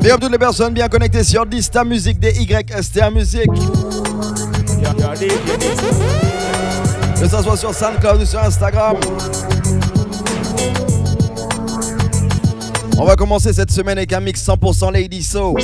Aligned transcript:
Bienvenue 0.00 0.20
toutes 0.20 0.32
les 0.32 0.38
personnes 0.38 0.74
bien 0.74 0.88
connectées 0.88 1.24
sur 1.24 1.46
Dista 1.46 1.84
Music, 1.84 2.18
DYSTA 2.18 3.10
Music. 3.10 3.48
Que 7.18 7.28
ce 7.28 7.42
soit 7.42 7.56
sur 7.56 7.74
SoundCloud 7.74 8.22
ou 8.22 8.26
sur 8.26 8.42
Instagram. 8.42 8.96
On 12.98 13.04
va 13.04 13.16
commencer 13.16 13.52
cette 13.52 13.70
semaine 13.70 13.98
avec 13.98 14.12
un 14.12 14.20
mix 14.20 14.46
100% 14.46 14.92
Lady 14.92 15.22
Soul. 15.22 15.60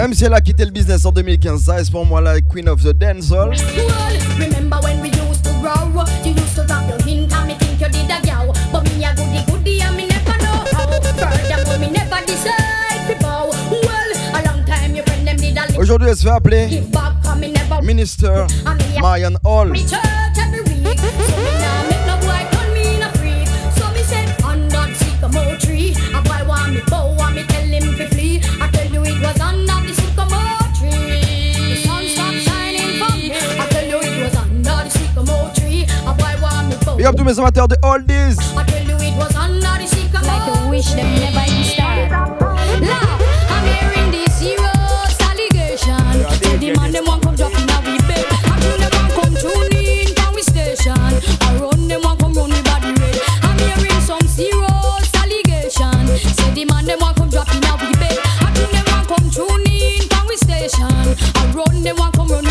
Même 0.00 0.14
si 0.14 0.24
elle 0.24 0.32
a 0.32 0.40
quitté 0.40 0.64
le 0.64 0.70
business 0.70 1.04
en 1.04 1.12
2015, 1.12 1.64
ça 1.64 1.74
reste 1.74 1.92
pour 1.92 2.06
moi 2.06 2.22
la 2.22 2.40
Queen 2.40 2.66
of 2.70 2.82
the 2.82 2.94
Dancehall. 2.94 3.50
Remember 4.38 4.78
when 4.82 4.98
we 5.02 5.08
used 5.08 5.44
to 5.44 5.50
grow, 5.60 5.92
you 6.24 6.30
used 6.30 6.50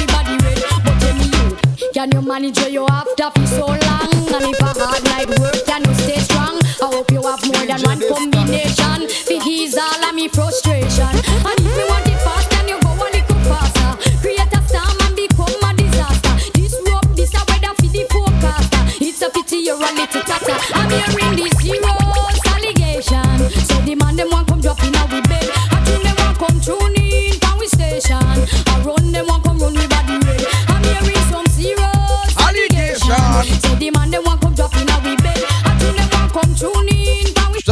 body 0.08 0.44
red. 0.44 0.64
But 0.84 1.00
tell 1.00 1.16
me 1.16 1.26
you, 1.26 1.92
can 1.94 2.12
you 2.12 2.22
manage 2.22 2.60
where 2.60 2.70
you 2.70 2.86
after 2.88 3.32
for 3.32 3.48
so 3.48 3.66
long? 3.66 4.19
And 4.32 4.46
if 4.46 4.62
a 4.62 4.66
hard 4.80 5.04
night 5.06 5.30
work, 5.40 5.66
can 5.66 5.84
you 5.86 5.94
stay 5.96 6.20
strong? 6.20 6.60
I 6.82 6.86
hope 6.94 7.12
you 7.12 7.22
have 7.24 7.44
more 7.46 7.66
than 7.66 7.82
one 7.82 8.02
combination. 8.08 9.10
Ease 9.46 9.78
all 9.78 10.04
of 10.06 10.14
me 10.16 10.28
frustration. 10.28 10.69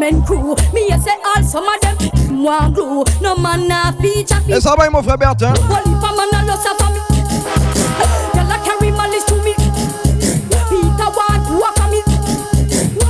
bashment 0.00 0.26
crew. 0.26 0.54
Me 0.72 0.88
a 0.88 0.98
say 0.98 1.16
all 1.24 1.42
some 1.42 1.68
of 1.68 1.80
them 1.80 2.42
want 2.42 2.74
glue. 2.74 3.04
No 3.20 3.36
man 3.36 3.68
na 3.68 3.92
feature 3.92 4.40
fi 4.46 4.52
Et 4.52 4.60
ça 4.60 4.74
va, 4.76 4.88
mon 4.90 5.02
frère 5.02 5.18
Bertin. 5.18 5.52
Holy 5.68 5.94
mama 5.94 6.24
no 6.32 6.46
loss 6.46 6.66
of 6.66 6.78
me. 6.92 7.00
Girl, 8.32 8.50
I 8.50 8.58
carry 8.64 8.90
malice 8.92 9.24
to 9.24 9.34
me. 9.44 9.54
Peter 10.68 11.10
want 11.16 11.46
to 11.46 11.54
offer 11.62 11.88
me. 11.90 12.00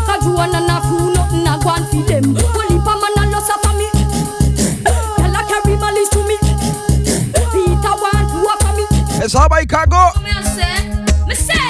Cause 0.06 0.24
you 0.26 0.36
and 0.38 0.54
a 0.54 0.80
fool, 0.82 1.12
nothing 1.12 1.46
a 1.46 1.58
go 1.62 1.70
and 1.70 1.86
feed 1.88 2.06
them. 2.06 2.34
Holy 2.36 2.78
mama 2.78 3.08
no 3.16 3.30
loss 3.30 3.50
of 3.50 3.76
me. 3.76 3.86
Girl, 4.84 5.36
I 5.36 5.44
carry 5.48 5.76
malice 5.76 6.08
to 6.10 6.22
me. 6.26 6.36
Peter 7.52 7.94
want 8.02 8.26
to 8.30 8.38
offer 8.50 8.76
me. 8.76 9.24
Et 9.24 9.28
ça 9.28 9.46
va, 9.50 9.60
Chicago. 9.60 9.96
Me 10.22 10.30
a 10.30 10.42
say, 10.42 10.88
me 11.26 11.34
say, 11.34 11.69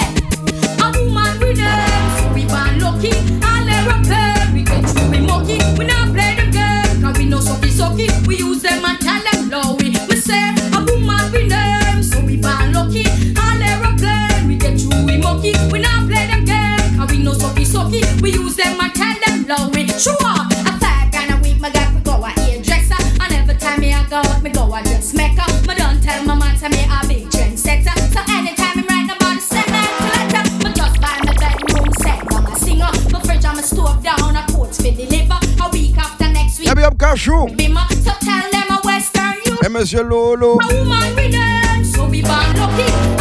We 18.21 18.33
use 18.33 18.55
them 18.55 18.79
and 18.79 18.93
tell 18.93 19.15
them 19.25 19.47
low. 19.47 19.69
We 19.69 19.87
sure, 19.87 20.13
a 20.13 20.73
fag 20.77 21.15
and 21.15 21.33
a 21.33 21.41
week, 21.41 21.59
my 21.59 21.71
got 21.71 21.91
to 21.91 21.99
go 22.01 22.23
a 22.23 22.29
hairdresser. 22.29 23.01
And 23.19 23.33
every 23.33 23.55
time 23.55 23.79
me 23.79 23.93
I 23.93 24.07
go 24.09 24.17
out, 24.17 24.43
me 24.43 24.51
go 24.51 24.65
a 24.75 24.83
dressmaker. 24.83 25.41
Me 25.67 25.73
don't 25.73 25.99
tell 26.03 26.23
my 26.25 26.35
man, 26.35 26.55
tell 26.55 26.69
me 26.69 26.83
a 26.85 27.07
big 27.07 27.27
trendsetter. 27.29 27.97
So 28.13 28.21
anytime 28.29 28.77
me 28.77 28.83
write 28.87 29.09
about 29.09 29.41
the 29.41 29.61
to 29.65 30.05
letter, 30.13 30.43
me 30.63 30.71
just 30.71 31.01
buy 31.01 31.17
my 31.25 31.33
bedroom 31.33 31.93
set. 31.97 32.21
I'm 32.31 32.45
a 32.45 32.55
singer, 32.59 32.91
my 33.11 33.19
fridge 33.21 33.43
and 33.45 33.57
my 33.57 33.61
stove 33.63 34.03
down, 34.03 34.35
a 34.35 34.45
coats 34.51 34.77
for 34.77 34.91
deliver. 34.91 35.39
A 35.63 35.69
week 35.71 35.97
after 35.97 36.29
next 36.29 36.59
week, 36.59 36.69
Et 36.69 36.75
big 36.75 36.85
up 36.85 36.97
Cachou. 36.99 37.47
bimmer. 37.57 37.89
So 38.05 38.11
tell 38.21 38.51
them 38.51 38.69
a 38.69 38.81
Western 38.85 39.33
you. 39.47 39.53
Et 39.53 39.65
eh, 39.65 39.69
Monsieur 39.69 40.03
Lolo. 40.03 40.59
A 40.61 40.67
woman 40.75 41.15
with 41.15 41.31
them, 41.31 41.83
so 41.85 42.05
we 42.07 42.21
born 42.21 42.53
lucky. 42.55 43.20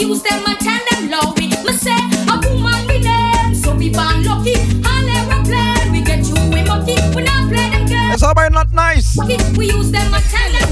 Use 0.00 0.22
them 0.22 0.44
and 0.46 0.58
tell 0.60 0.80
them 0.90 1.08
lowy. 1.10 1.48
Me 1.64 1.72
say, 1.72 1.98
a 2.28 2.36
woman 2.48 2.86
with 2.86 3.02
them, 3.02 3.54
so 3.54 3.74
we 3.74 3.90
born 3.90 4.24
lucky. 4.24 4.54
All 4.84 5.92
we 5.92 6.00
get 6.02 6.24
through 6.24 6.50
we 6.50 6.62
monkey. 6.62 6.96
We 7.14 7.22
not 7.22 7.48
play 7.48 7.70
them 7.70 7.86
game. 7.86 8.12
Et 8.12 8.18
ça 8.18 8.32
va, 8.34 8.48
not 8.50 8.72
nice. 8.72 9.16
We 9.56 9.66
use 9.66 9.90
them 9.90 10.12
and 10.14 10.24
tell 10.30 10.52
them 10.52 10.67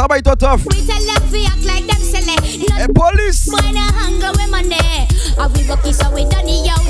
ça 0.00 0.36
tough. 0.36 0.64
We 0.66 0.86
tell 0.86 1.04
them 1.04 1.30
we 1.30 1.44
act 1.44 1.64
like 1.64 1.86
them 1.86 2.00
silly. 2.00 2.36
Police. 2.94 3.50
Hunger 3.52 4.32
with 4.32 4.50
money. 4.50 4.76
I 5.38 5.48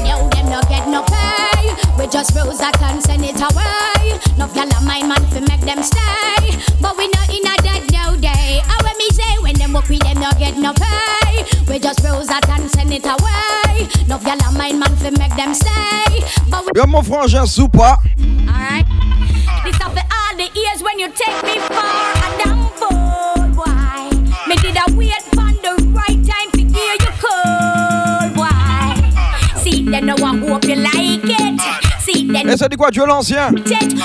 yo. 0.07 0.29
Them 0.31 0.47
no 0.51 0.61
get 0.69 0.87
no 0.87 1.03
pay. 1.03 1.75
We 1.99 2.07
just 2.07 2.35
that 2.35 2.75
can 2.79 3.01
send 3.01 3.25
it 3.25 3.41
away. 3.41 4.19
No 4.39 4.47
gyal 4.47 4.71
a 4.71 4.81
mine 4.85 5.09
man 5.09 5.27
fi 5.27 5.41
make 5.41 5.61
them 5.63 5.83
stay. 5.83 6.55
But 6.81 6.97
we 6.97 7.09
not 7.09 7.29
in 7.31 7.47
a 7.47 7.57
dead 7.63 7.91
no 7.91 8.17
day. 8.17 8.63
When 8.83 8.97
me 8.97 9.09
say 9.11 9.39
when 9.41 9.55
them 9.55 9.73
walk 9.73 9.87
them 9.87 10.21
no 10.21 10.31
get 10.39 10.57
no 10.57 10.73
pay. 10.75 11.45
We 11.67 11.79
just 11.79 12.03
that 12.03 12.47
send 12.69 12.93
it 12.93 13.07
away. 13.07 13.89
No 14.07 14.19
man 14.79 14.95
make 15.11 15.35
them 15.35 15.55
stay. 15.55 16.23
But 16.49 16.65
we. 16.65 16.71
Yo 16.77 16.87
frangin 17.03 17.47
soupa. 17.47 17.99
Alright. 18.47 18.87
This 19.65 19.77
for 19.77 19.91
all 19.91 20.37
the 20.37 20.49
ears 20.55 20.83
when 20.83 20.99
you 20.99 21.11
take 21.11 21.43
me 21.43 21.59
far. 21.59 22.20
then 30.09 30.23
I 30.23 30.39
hope 30.39 30.65
you 30.65 30.77
like 30.77 31.25
it. 31.25 31.61
See 32.01 32.27
then. 32.27 32.49
Et 32.49 32.57
ça 32.57 32.69
dit 32.69 32.77
quoi, 32.77 32.91
Dieu 32.91 33.05
l'ancien? 33.07 33.51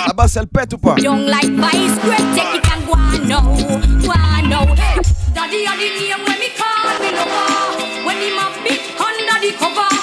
La 0.07 0.13
basse 0.13 0.37
elle 0.37 0.47
pète 0.47 0.73
ou 0.73 0.77
pas? 0.77 0.95
Young 0.97 1.25
like 1.25 1.49
vice 1.51 1.97
grip, 2.03 2.17
take 2.35 2.57
it 2.57 2.63
and 2.71 2.85
go 2.85 2.93
on 2.93 3.27
now, 3.27 3.41
go 4.01 4.11
on 4.11 4.49
now. 4.49 4.65
Daddy, 5.33 5.65
when 5.65 6.39
me 6.39 6.49
call 6.57 6.99
me 6.99 7.11
no 7.11 7.25
more. 7.25 8.05
When 8.05 8.17
him 8.17 8.37
a 8.37 8.63
bit 8.63 8.81
under 8.99 9.47
the 9.47 9.53
cover. 9.57 9.94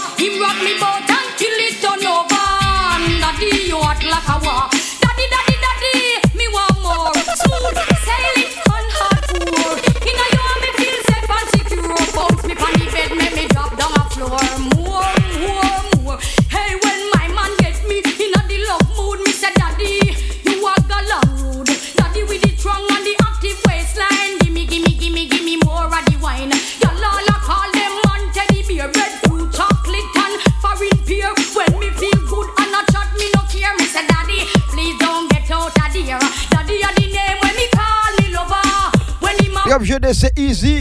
je 39.92 39.98
ne 40.00 40.12
easy. 40.36 40.80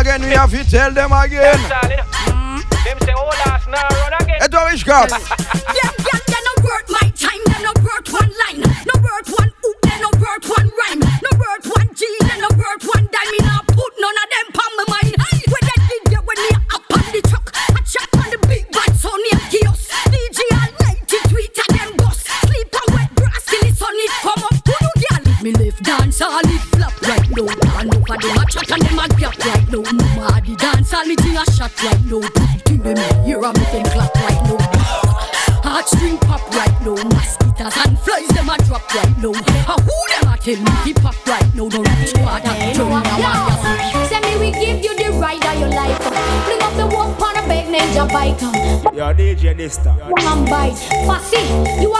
again, 0.00 0.22
we 0.22 0.30
have 0.30 0.50
to 0.50 0.64
tell 0.70 0.92
them 0.92 1.12
again. 1.12 1.54
Mm. 1.54 2.62
Them 2.84 2.98
say, 3.00 3.14
oh, 3.16 3.26
last 3.46 3.68
now, 3.68 3.88
run 3.88 4.22
again. 4.22 4.38
It's 4.40 4.54
a 4.54 4.64
witchcraft. 4.70 5.47
hot 31.68 31.84
right 31.84 32.04
now. 32.06 32.20
do 32.64 32.78
me 32.78 33.24
here 33.24 33.44
I'm 33.44 33.52
making 33.54 33.84
clap 33.84 34.14
right 34.14 34.42
now. 34.44 34.56
Heartstring 35.62 36.20
pop 36.20 36.40
right 36.50 36.72
now. 36.80 36.94
Mosquitoes 36.94 37.76
and 37.86 37.98
flies 37.98 38.28
them 38.28 38.48
a 38.48 38.56
drop 38.64 38.94
right 38.94 39.16
now. 39.18 39.30
A 39.30 39.74
who 39.82 39.96
them 40.08 40.32
a 40.32 40.38
kill 40.38 40.60
me? 40.60 40.94
Pop 40.94 41.26
right 41.26 41.54
now. 41.54 41.68
Don't 41.68 41.88
reach 42.00 42.14
quarter. 42.14 42.54
Turn 42.74 42.92
around. 42.92 44.08
Say 44.08 44.20
me 44.20 44.38
we 44.40 44.50
give 44.52 44.82
you 44.82 44.96
the 44.96 45.10
ride 45.18 45.44
of 45.44 45.60
your 45.60 45.68
life. 45.68 45.98
Bring 46.46 46.62
up 46.62 46.74
the 46.76 46.86
walk 46.94 47.20
on 47.20 47.36
a 47.36 47.48
big 47.48 47.66
ninja 47.66 48.08
bike. 48.08 48.40
Yo 48.94 49.12
DJ 49.12 49.54
Nista. 49.54 49.92
One 50.08 50.44
bite, 50.46 50.78
fussy. 51.06 51.42
You 51.82 51.92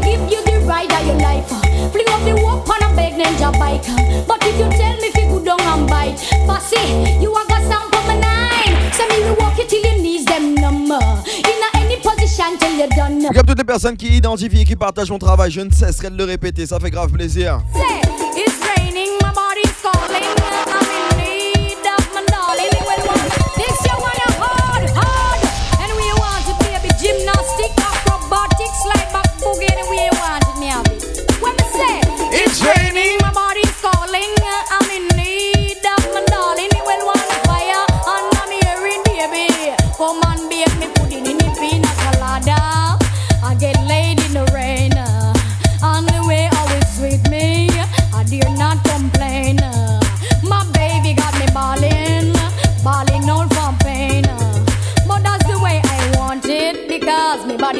give 0.00 0.20
you 0.30 0.40
the 0.44 0.60
ride 0.66 0.92
of 0.92 1.06
your 1.06 1.16
life. 1.16 1.48
Fling 1.92 2.08
up 2.10 2.22
the 2.24 2.34
walk 2.42 2.68
on 2.68 2.82
a 2.82 2.88
big 2.96 3.14
ninja 3.14 3.50
bike. 3.58 3.86
But 4.26 4.44
if 4.44 4.58
you 4.58 4.68
tell 4.76 4.96
me 5.00 5.08
if 5.08 5.16
you 5.16 5.26
go 5.28 5.44
down 5.44 5.60
and 5.60 5.88
bite, 5.88 6.18
fussy, 6.46 6.82
you 7.20 7.32
a 7.32 7.42
got 7.48 7.62
some 7.62 7.88
for 7.90 8.02
my 8.06 8.18
nine. 8.20 8.74
Tell 8.92 9.08
me, 9.08 9.24
we 9.24 9.32
walk 9.40 9.58
you 9.58 9.66
till 9.66 9.82
your 9.82 10.02
knees 10.02 10.24
them 10.24 10.54
numb. 10.54 10.90
In 10.90 11.62
a 11.66 11.68
any 11.76 11.96
position 11.96 12.58
till 12.58 12.76
you're 12.76 12.88
done. 12.88 13.20
Big 13.28 13.38
up 13.38 13.46
toutes 13.46 13.58
les 13.58 13.64
personnes 13.64 13.96
qui 13.96 14.08
identifient 14.08 14.62
et 14.62 14.64
qui 14.64 14.76
partagent 14.76 15.10
mon 15.10 15.18
travail. 15.18 15.50
Je 15.50 15.60
ne 15.60 15.70
cesserai 15.70 16.10
de 16.10 16.16
le 16.16 16.24
répéter. 16.24 16.66
Ça 16.66 16.78
fait 16.78 16.90
grave 16.90 17.10
plaisir. 17.10 17.60
Say, 17.72 18.00
it's 18.36 18.54
raining, 18.76 19.10
my 19.22 19.30
body's 19.32 19.72
calling. 19.82 20.85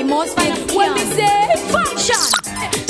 Must 0.06 0.36
fight. 0.36 0.54
When 0.74 0.94
me 0.94 1.04
say 1.12 1.48
function, 1.72 2.22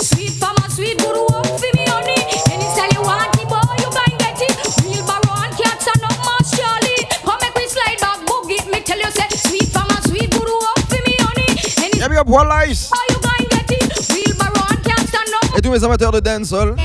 sweet 0.04 0.32
for 0.40 0.52
my 0.60 0.68
sweet 0.68 1.00
work 1.00 1.46
for 1.60 1.70
me 1.76 1.84
honey. 1.88 2.20
Any 2.52 2.66
style 2.74 2.92
you 2.92 3.02
want 3.02 3.32
boy, 3.48 3.72
you 3.80 3.90
can 3.96 4.12
get 4.20 4.40
it. 4.44 4.56
Wheelbarrow 4.84 5.36
and 5.44 5.54
cats 5.56 5.86
and 5.88 6.00
not 6.02 6.16
much 6.28 6.48
Charlie. 6.52 7.00
Come 7.24 7.38
make 7.40 7.54
we 7.56 7.66
slide 7.68 7.98
back, 8.00 8.20
boogie. 8.28 8.60
Me 8.70 8.80
tell 8.80 8.98
you 8.98 9.10
say 9.10 9.28
sweet 9.32 9.68
for 9.72 9.84
my 9.88 9.98
sweet 10.04 10.32
work 10.34 10.80
for 10.90 11.00
me 11.06 11.14
honey. 11.24 11.48
Any 11.84 11.98
Yeah, 11.98 12.20
up 12.20 12.26
Wallace. 12.28 12.90
boy, 12.90 13.06
you 13.10 13.18
can 13.24 13.44
get 13.48 13.70
it. 13.72 13.92
Wheelbarrow 14.12 14.66
and 14.70 14.84
cats 14.84 15.14
and 15.16 15.28
not 15.32 15.56
Et 15.58 15.62
tous 15.62 15.70
mes 15.70 15.82
amateurs 15.84 16.12
de 16.12 16.20
dancehall. 16.20 16.76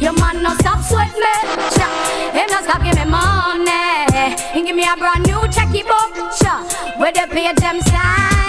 your 0.00 0.12
man 0.14 0.42
no 0.42 0.54
stop 0.58 0.82
sweat 0.82 1.12
me. 1.14 1.34
Him 2.34 2.46
no 2.50 2.58
stop 2.62 2.82
give 2.82 2.96
me 2.98 3.04
money. 3.04 4.34
He 4.54 4.62
give 4.62 4.74
me 4.74 4.84
a 4.84 4.96
brand 4.96 5.24
new 5.26 5.40
checky 5.54 5.82
book. 5.86 6.10
Where 6.98 7.12
they 7.12 7.26
pay 7.26 7.52
them 7.54 7.80
side. 7.82 8.39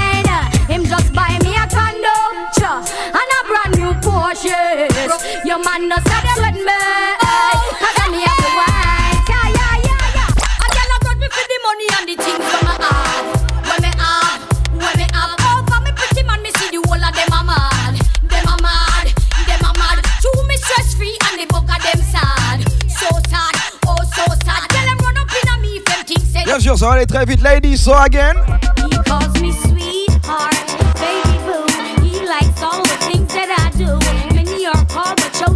New 4.34 4.52
Porsche. 4.52 5.46
Your 5.46 5.60
man 5.64 5.90
no 5.90 5.96
stop 5.98 6.26
sweat 6.38 6.54
me. 6.54 6.64
Oh. 6.68 7.76
Cause 7.80 7.98
I'm 7.98 8.14
here 8.14 8.36
for 8.40 8.52
wine. 8.56 9.20
Yeah, 9.28 9.48
yeah, 9.58 9.76
yeah, 9.88 10.16
yeah. 10.16 10.30
I 10.60 10.68
cannot 10.72 11.02
got 11.04 11.18
me 11.18 11.28
for 11.28 11.46
the 11.52 11.58
money 11.64 11.88
and 11.98 12.06
the 12.08 12.16
things 12.24 12.46
from 12.50 12.66
my 12.66 12.76
heart. 12.80 13.26
When 13.68 13.82
me 13.82 13.92
have, 13.98 14.42
when 14.72 14.98
me 14.98 15.06
have. 15.12 15.36
Oh, 15.40 15.66
for 15.68 15.82
me 15.84 15.92
pretty 15.96 16.24
man, 16.24 16.42
me 16.42 16.52
see 16.58 16.70
the 16.72 16.82
whole 16.88 17.04
of 17.04 17.14
them 17.14 17.34
a 17.34 17.44
mad. 17.44 17.96
Them 18.24 18.48
a 18.48 18.56
mad, 18.62 19.08
them 19.48 19.64
a 19.68 19.72
mad. 19.78 20.00
True 20.22 20.48
me 20.48 20.56
stress 20.58 20.96
free 20.96 21.18
and 21.28 21.40
the 21.40 21.46
book 21.48 21.68
of 21.68 21.82
them 21.84 22.00
sad. 22.00 22.64
So 22.88 23.10
sad, 23.28 23.56
oh 23.88 24.02
so 24.16 24.26
sad. 24.46 24.64
Tell 24.70 24.86
them 24.86 24.98
run 25.00 25.18
up 25.18 25.32
in 25.32 25.50
a 25.50 25.58
me 25.60 25.78
if 25.78 25.86
them 25.86 26.06
things 26.06 26.28
say. 26.32 26.44
Bien 26.46 26.60
sûr, 26.60 26.78
ça 26.78 26.88
va 26.88 26.94
aller 26.94 27.06
très 27.06 27.26
vite, 27.26 27.42
ladies. 27.42 27.78
So 27.78 27.94
again. 27.96 28.36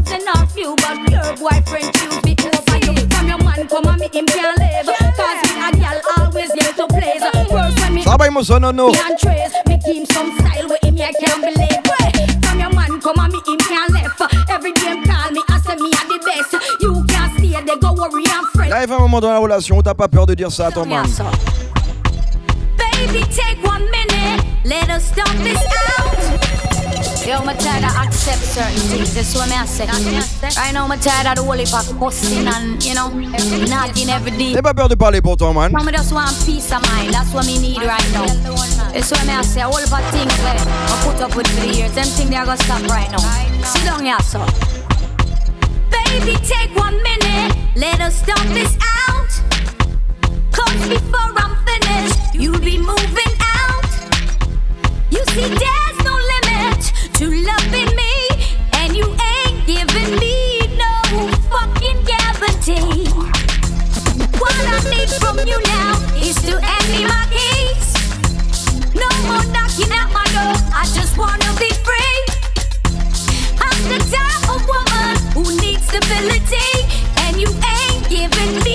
Chosen 0.05 0.27
are 0.27 0.47
few. 0.47 0.75
But 0.77 1.09
your 1.11 1.35
boyfriend 1.37 1.93
choose 1.93 2.23
me 2.23 2.35
over 2.45 2.77
you. 2.85 3.07
From 3.09 3.27
your 3.27 3.37
man, 3.39 3.67
come 3.67 3.85
on 3.87 3.99
me, 3.99 4.09
him 4.13 4.25
can't 4.25 4.57
live. 4.59 4.85
Cause 4.85 5.41
me 5.43 5.61
a 5.61 5.71
gal 5.79 6.01
always 6.17 6.51
here 6.53 6.73
to 6.73 6.87
please. 6.87 7.21
Worse 7.51 7.75
when 7.81 7.93
me 7.95 8.03
Travaille 8.03 8.29
mon 8.31 8.43
son, 8.43 8.61
nono. 8.61 8.89
and 8.89 9.17
trace. 9.17 9.53
Me 9.67 9.79
keep 9.85 10.07
some 10.11 10.37
style 10.39 10.67
with 10.69 10.83
him, 10.83 10.95
I 10.99 11.11
can't 11.13 11.41
believe. 11.41 12.43
From 12.43 12.59
your 12.59 12.69
man, 12.73 13.01
come 13.01 13.19
on 13.19 13.31
me, 13.31 13.39
him 13.47 13.59
can't 13.59 13.91
left. 13.93 14.21
Every 14.49 14.71
day 14.73 14.87
him 14.87 15.03
call 15.03 15.31
me, 15.31 15.41
I 15.49 15.59
say 15.61 15.75
me 15.75 15.89
are 15.93 16.07
the 16.07 16.19
best. 16.25 16.81
You 16.81 17.03
can't 17.07 17.33
stay, 17.37 17.61
they 17.65 17.79
go 17.79 17.93
worry 17.93 18.25
and 18.27 18.47
fret. 18.53 18.71
Arrive 18.71 18.91
un 18.93 18.99
moment 18.99 19.19
dans 19.21 19.31
la 19.31 19.39
relation 19.39 19.77
où 19.77 19.83
t'as 19.83 19.93
pas 19.93 20.07
peur 20.07 20.25
de 20.25 20.33
dire 20.33 20.51
ça 20.51 20.67
à 20.67 20.71
ton 20.71 20.85
man. 20.85 21.05
Baby, 22.77 23.23
take 23.29 23.63
one 23.63 23.83
minute. 23.91 24.43
Let 24.63 24.89
us 24.89 25.03
stop 25.05 25.29
this 25.43 25.57
out. 25.97 26.44
Yo, 27.25 27.37
I'm 27.37 27.57
tired 27.57 27.83
of 27.83 27.89
accept 28.05 28.37
certain 28.37 28.77
things. 28.85 29.15
That's 29.15 29.33
what 29.33 29.49
I 29.49 29.65
say. 29.65 29.87
Right 30.61 30.71
now, 30.71 30.85
I'm 30.85 30.99
tired 30.99 31.25
of 31.25 31.35
the 31.37 31.43
whole 31.43 31.57
heap 31.57 31.73
of 31.73 31.99
cussing 31.99 32.45
and, 32.45 32.77
you 32.85 32.93
know, 32.93 33.09
nothing 33.09 34.09
every 34.09 34.29
day. 34.37 34.53
Peur 34.61 34.87
de 34.87 34.95
parler 34.95 35.21
pour 35.21 35.35
ton 35.35 35.55
man. 35.55 35.71
Mama 35.71 35.91
just 35.91 36.13
want 36.13 36.29
peace 36.45 36.71
of 36.71 36.85
mind. 36.85 37.11
That's 37.15 37.33
what 37.33 37.47
me 37.47 37.57
need 37.57 37.81
right 37.81 38.11
now. 38.13 38.27
That's 38.93 39.09
what 39.09 39.27
I 39.27 39.41
say. 39.41 39.61
A 39.61 39.65
whole 39.65 39.81
heap 39.81 39.91
of 39.91 40.05
things 40.13 40.37
where 40.45 40.53
I 40.53 41.01
put 41.01 41.19
up 41.19 41.35
with 41.35 41.47
for 41.47 41.65
the 41.65 41.73
years. 41.73 41.95
Them 41.95 42.05
things 42.05 42.29
they 42.29 42.35
are 42.35 42.45
gonna 42.45 42.61
stop 42.61 42.83
right 42.93 43.09
now. 43.09 43.17
Sit 43.65 43.83
down 43.85 44.05
here, 44.05 44.19
so. 44.21 44.45
Baby, 45.89 46.37
take 46.45 46.75
one 46.77 47.01
minute. 47.01 47.57
Let 47.75 48.01
us 48.01 48.21
stop 48.21 48.45
this 48.53 48.77
out. 49.01 49.31
Cause 50.53 50.87
before 50.87 51.33
I'm 51.41 51.57
finished, 51.65 52.35
you'll 52.35 52.59
be 52.59 52.77
moving 52.77 53.33
out. 53.41 53.89
You 55.09 55.25
see, 55.33 55.49
there's 55.49 55.84
me, 57.21 58.27
and 58.73 58.93
you 58.93 59.05
ain't 59.05 59.65
giving 59.65 60.19
me 60.19 60.59
no 60.75 61.31
fucking 61.49 62.03
guarantee. 62.03 63.07
What 64.37 64.53
I 64.67 64.79
need 64.89 65.09
from 65.21 65.37
you 65.47 65.61
now 65.63 65.93
is 66.17 66.35
to 66.43 66.55
end 66.55 67.07
my 67.07 67.25
case. 67.31 67.93
No 68.93 69.07
more 69.27 69.45
knocking 69.53 69.91
at 69.93 70.11
my 70.11 70.25
door. 70.35 70.55
I 70.75 70.83
just 70.93 71.17
wanna 71.17 71.53
be 71.57 71.71
free. 71.87 72.17
I'm 73.61 73.81
the 73.87 73.99
type 74.11 74.49
of 74.49 74.67
woman 74.67 75.15
who 75.33 75.61
needs 75.61 75.87
stability, 75.87 76.67
and 77.19 77.39
you 77.39 77.47
ain't 77.47 78.09
giving 78.09 78.65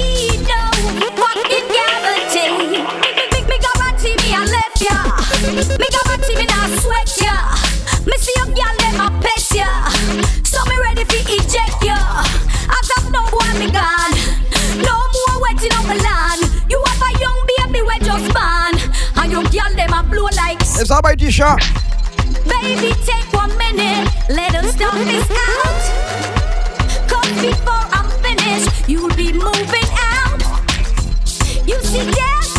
So 11.11 11.17
me 11.17 11.23
ready 11.23 11.25
for 11.25 11.43
eject 11.43 11.85
ya. 11.85 11.97
As 12.71 12.91
of 12.99 13.11
no 13.11 13.23
boy 13.31 13.59
me 13.59 13.71
gone. 13.71 14.15
No 14.79 14.95
more 14.95 15.43
waiting 15.43 15.73
on 15.75 15.87
my 15.87 15.97
land. 15.97 16.43
You 16.69 16.83
have 16.87 17.03
a 17.03 17.11
young 17.19 17.47
baby 17.57 17.83
we 17.83 17.99
just 17.99 18.33
born, 18.33 18.79
and 19.17 19.33
your 19.33 19.45
girl 19.45 19.75
them 19.77 19.93
a 19.93 20.03
blow 20.03 20.29
like 20.37 20.61
Et 20.81 20.85
ça 20.85 21.01
va, 21.03 21.15
Tisha. 21.17 21.57
Baby, 22.47 22.95
take 23.05 23.33
one 23.33 23.57
minute, 23.59 24.09
let 24.29 24.55
us 24.55 24.73
stop 24.73 24.95
this 25.05 25.29
out. 25.31 25.83
Cause 27.09 27.33
before 27.43 27.87
I'm 27.93 28.09
finished, 28.23 28.89
you'll 28.89 29.15
be 29.15 29.33
moving 29.33 29.91
out. 29.99 30.43
You 31.67 31.79
see, 31.83 32.05
there's 32.05 32.50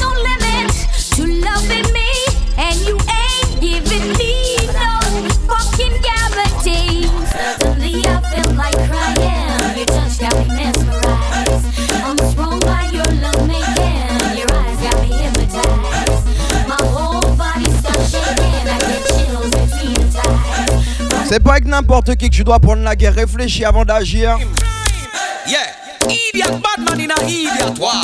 C'est 21.31 21.39
pas 21.39 21.51
avec 21.51 21.65
n'importe 21.65 22.13
qui 22.17 22.29
que 22.29 22.35
tu 22.35 22.43
dois 22.43 22.59
prendre 22.59 22.83
la 22.83 22.93
guerre. 22.93 23.15
Réfléchis 23.15 23.63
avant 23.63 23.85
d'agir. 23.85 24.37
Yeah, 25.47 25.59
idiot, 26.09 26.59
bad 26.59 26.83
man 26.85 26.99
in 26.99 27.09
a 27.09 27.23
idiot. 27.25 27.79
Why? 27.79 28.01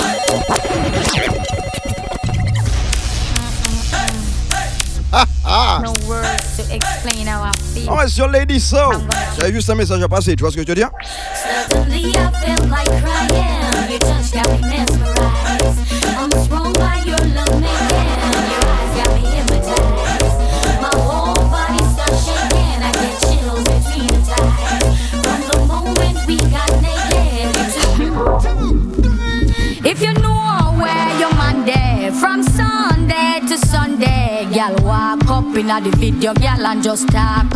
No 5.84 5.94
words 6.08 6.56
to 6.56 6.64
explain 6.74 7.28
how 7.28 7.44
I 7.44 7.52
feel. 7.74 7.90
On 7.90 8.00
est 8.00 8.08
sur 8.08 8.30
Lady 8.30 8.62
Soul. 8.62 8.96
J'avais 9.38 9.52
juste 9.52 9.70
un 9.70 9.76
message 9.76 10.02
à 10.02 10.08
passer, 10.08 10.34
tu 10.34 10.44
vois 10.44 10.52
ce 10.52 10.56
que 10.56 10.62
je 10.62 10.68
veux 10.70 10.76
dire? 10.76 10.90
Suddenly 11.70 12.12
I 12.12 12.32
felt 12.46 12.70
like 12.70 12.90
in 35.58 35.68
the 35.68 35.96
video, 35.98 36.34
gal 36.34 36.66
and 36.66 36.84
just 36.84 37.08
talk. 37.10 37.48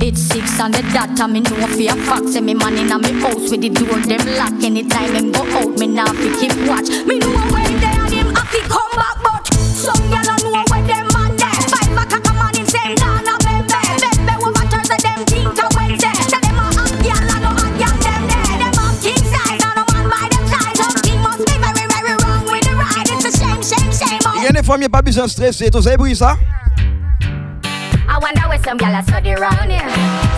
It's 0.00 0.20
six 0.20 0.58
on 0.60 0.72
the 0.72 0.82
dot, 0.94 1.20
and 1.20 1.32
me 1.32 1.40
know 1.40 1.66
for 1.66 1.80
a 1.80 1.94
fact 2.06 2.28
Say 2.28 2.40
me 2.40 2.54
man 2.54 2.78
inna 2.78 2.98
me 2.98 3.12
house 3.20 3.50
with 3.50 3.60
the 3.60 3.68
door 3.68 3.98
them 3.98 4.24
lock 4.38 4.62
Anytime 4.64 5.14
him 5.14 5.32
go 5.32 5.42
out, 5.58 5.76
me 5.76 5.88
now 5.88 6.06
fi 6.06 6.28
keep 6.38 6.56
watch 6.68 6.88
Me 7.04 7.18
know 7.18 7.34
where 7.52 7.66
they 7.66 7.84
and 7.84 8.12
him 8.12 8.34
happy 8.34 8.60
come 8.60 8.92
back 8.94 9.18
But 9.22 9.52
some 9.52 9.96
gyal 10.08 10.24
don't 10.24 10.52
know 10.52 10.67
y'a 24.76 24.88
pas 24.88 25.02
besoin 25.02 25.24
de 25.24 25.30
stresser. 25.30 25.70
Tout 25.70 25.82
ça, 25.82 25.96
bruit 25.96 26.14
ça 26.14 26.36
I 28.10 28.18
wonder 28.20 28.48
where 28.48 28.58
some 28.64 28.78
gyal 28.78 28.98
a 28.98 29.02
study 29.02 29.34
round 29.34 29.70
here. 29.70 29.88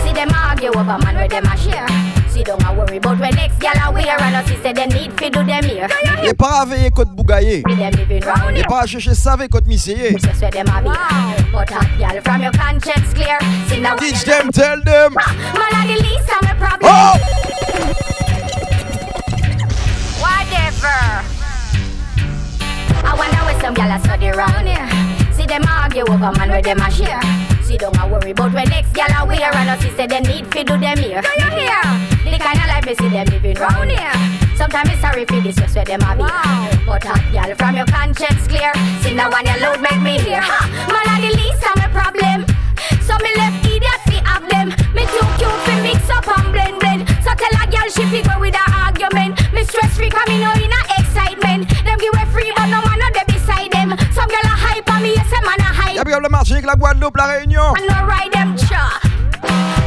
See 0.03 0.13
them 0.13 0.29
argue 0.35 0.69
over 0.69 0.97
man 0.99 1.15
where 1.15 1.27
them 1.27 1.45
a 1.45 1.57
share. 1.57 1.87
See 2.29 2.43
don't 2.43 2.61
a 2.63 2.73
worry 2.73 2.97
about 2.97 3.17
when 3.17 3.33
next 3.33 3.59
gyal 3.59 3.87
a 3.87 3.91
wear 3.91 4.21
and 4.21 4.35
us 4.35 4.45
see 4.47 4.57
say 4.61 4.73
they 4.73 4.87
need 4.87 5.13
fi 5.13 5.29
do 5.29 5.43
them 5.43 5.63
here. 5.63 5.87
Y'a 6.21 6.33
pas 6.33 6.61
à 6.61 6.65
veiller 6.65 6.91
côte 6.91 7.09
bougaillé. 7.15 7.63
Here. 7.67 8.65
pas 8.67 8.81
à 8.81 8.85
chercher 8.85 9.15
savé 9.15 9.47
côte 9.47 9.67
misséyé. 9.67 10.11
Just 10.11 10.41
where 10.41 10.51
them 10.51 10.67
a 10.67 10.81
be. 10.81 10.89
But 11.51 11.69
hot 11.69 11.87
gyal 11.97 12.21
from 12.23 12.41
your 12.43 12.51
conscience 12.51 13.13
clear. 13.13 13.39
See 13.69 13.79
now 13.79 13.95
Teach 13.95 14.25
them, 14.25 14.51
tell 14.51 14.81
them. 14.83 15.13
Man 15.13 15.73
a 15.73 15.87
the 15.87 16.03
least 16.03 16.29
of 16.29 16.41
my 16.43 16.53
problem. 16.55 16.91
Oh! 16.91 18.17
Some 23.71 23.87
gyal 23.87 23.95
a 23.95 23.99
study 23.99 24.29
round 24.29 24.67
here. 24.67 24.87
See 25.33 25.45
them 25.45 25.63
argue 25.67 26.03
over 26.03 26.31
man 26.37 26.49
where 26.49 26.61
them 26.61 26.79
a 26.79 26.91
share. 26.91 27.21
See 27.63 27.77
don't 27.77 27.95
a 27.97 28.07
worry 28.07 28.31
about 28.31 28.53
when 28.53 28.67
next 28.69 28.91
gyal 28.93 29.23
a 29.23 29.25
wear 29.25 29.53
and 29.53 29.69
us 29.69 29.79
see 29.81 29.91
say 29.91 30.07
they 30.07 30.19
need 30.19 30.45
fi 30.51 30.63
do 30.63 30.77
them 30.77 30.97
here. 30.97 31.21
Do 31.21 31.31
you 31.39 31.51
hear? 31.51 31.81
The 32.31 32.39
kind 32.39 32.59
of 32.59 32.67
life 32.67 32.85
me 32.85 32.95
see 32.95 33.09
them 33.09 33.27
living 33.27 33.57
round 33.57 33.91
here. 33.91 34.11
Sometimes 34.55 34.89
it's 34.91 35.01
sorry 35.01 35.25
for 35.25 35.39
this 35.41 35.55
just 35.55 35.75
where 35.75 35.85
them 35.85 36.01
a 36.01 36.15
be. 36.15 36.23
But 36.85 37.03
hot 37.03 37.23
gyal 37.31 37.55
from 37.57 37.75
your 37.75 37.85
conscience 37.85 38.47
clear. 38.47 38.73
See 39.03 39.13
now 39.13 39.31
when 39.31 39.45
your 39.45 39.59
load 39.63 39.79
make 39.81 40.01
me 40.01 40.19
hear. 40.19 40.41
Ha! 40.41 40.59
Man 40.91 41.07
a 41.07 41.15
the 41.23 41.31
least 41.39 41.63
of 41.63 41.75
my 41.79 41.87
problem. 41.95 42.43
So 43.07 43.15
me 43.23 43.31
left 43.39 43.63
idiot 43.65 44.01
fi 44.07 44.19
have 44.27 44.45
them. 44.51 44.67
Me 44.95 45.03
too 45.07 45.27
cute 45.39 45.59
fi 45.63 45.75
mix 45.81 46.09
up 46.09 46.27
and 46.27 46.51
blend 46.51 46.79
blend. 46.79 47.07
So 47.23 47.31
tell 47.39 47.55
a 47.55 47.63
girl 47.71 47.87
she 47.87 48.03
fi 48.11 48.19
go 48.19 48.35
with 48.39 48.55
her 48.55 48.69
argument. 48.83 49.39
Me 49.53 49.63
stress 49.63 49.95
free 49.95 50.09
come 50.09 50.27
in 50.27 50.43
in 50.43 50.71
a 50.71 50.81
excitement. 50.99 51.71
Them 51.85 51.90
them. 53.95 54.11
Some 54.13 54.27
girl 54.27 54.45
a 54.45 54.55
hype 54.55 54.89
on 54.91 55.01
me, 55.03 55.13
yes 55.15 55.31
a 55.31 55.39
man 55.45 55.59
a 55.59 55.71
hype. 55.73 55.95
Y'a 55.95 56.03
bien 56.03 56.19
le 56.21 56.29
Martinique, 56.29 56.65
la 56.65 56.75
Guadeloupe, 56.75 57.17
la 57.17 57.25
Réunion. 57.27 57.73
I 57.75 57.87
no 57.87 58.05
ride 58.07 58.31
them 58.31 58.55
cha. 58.57 58.99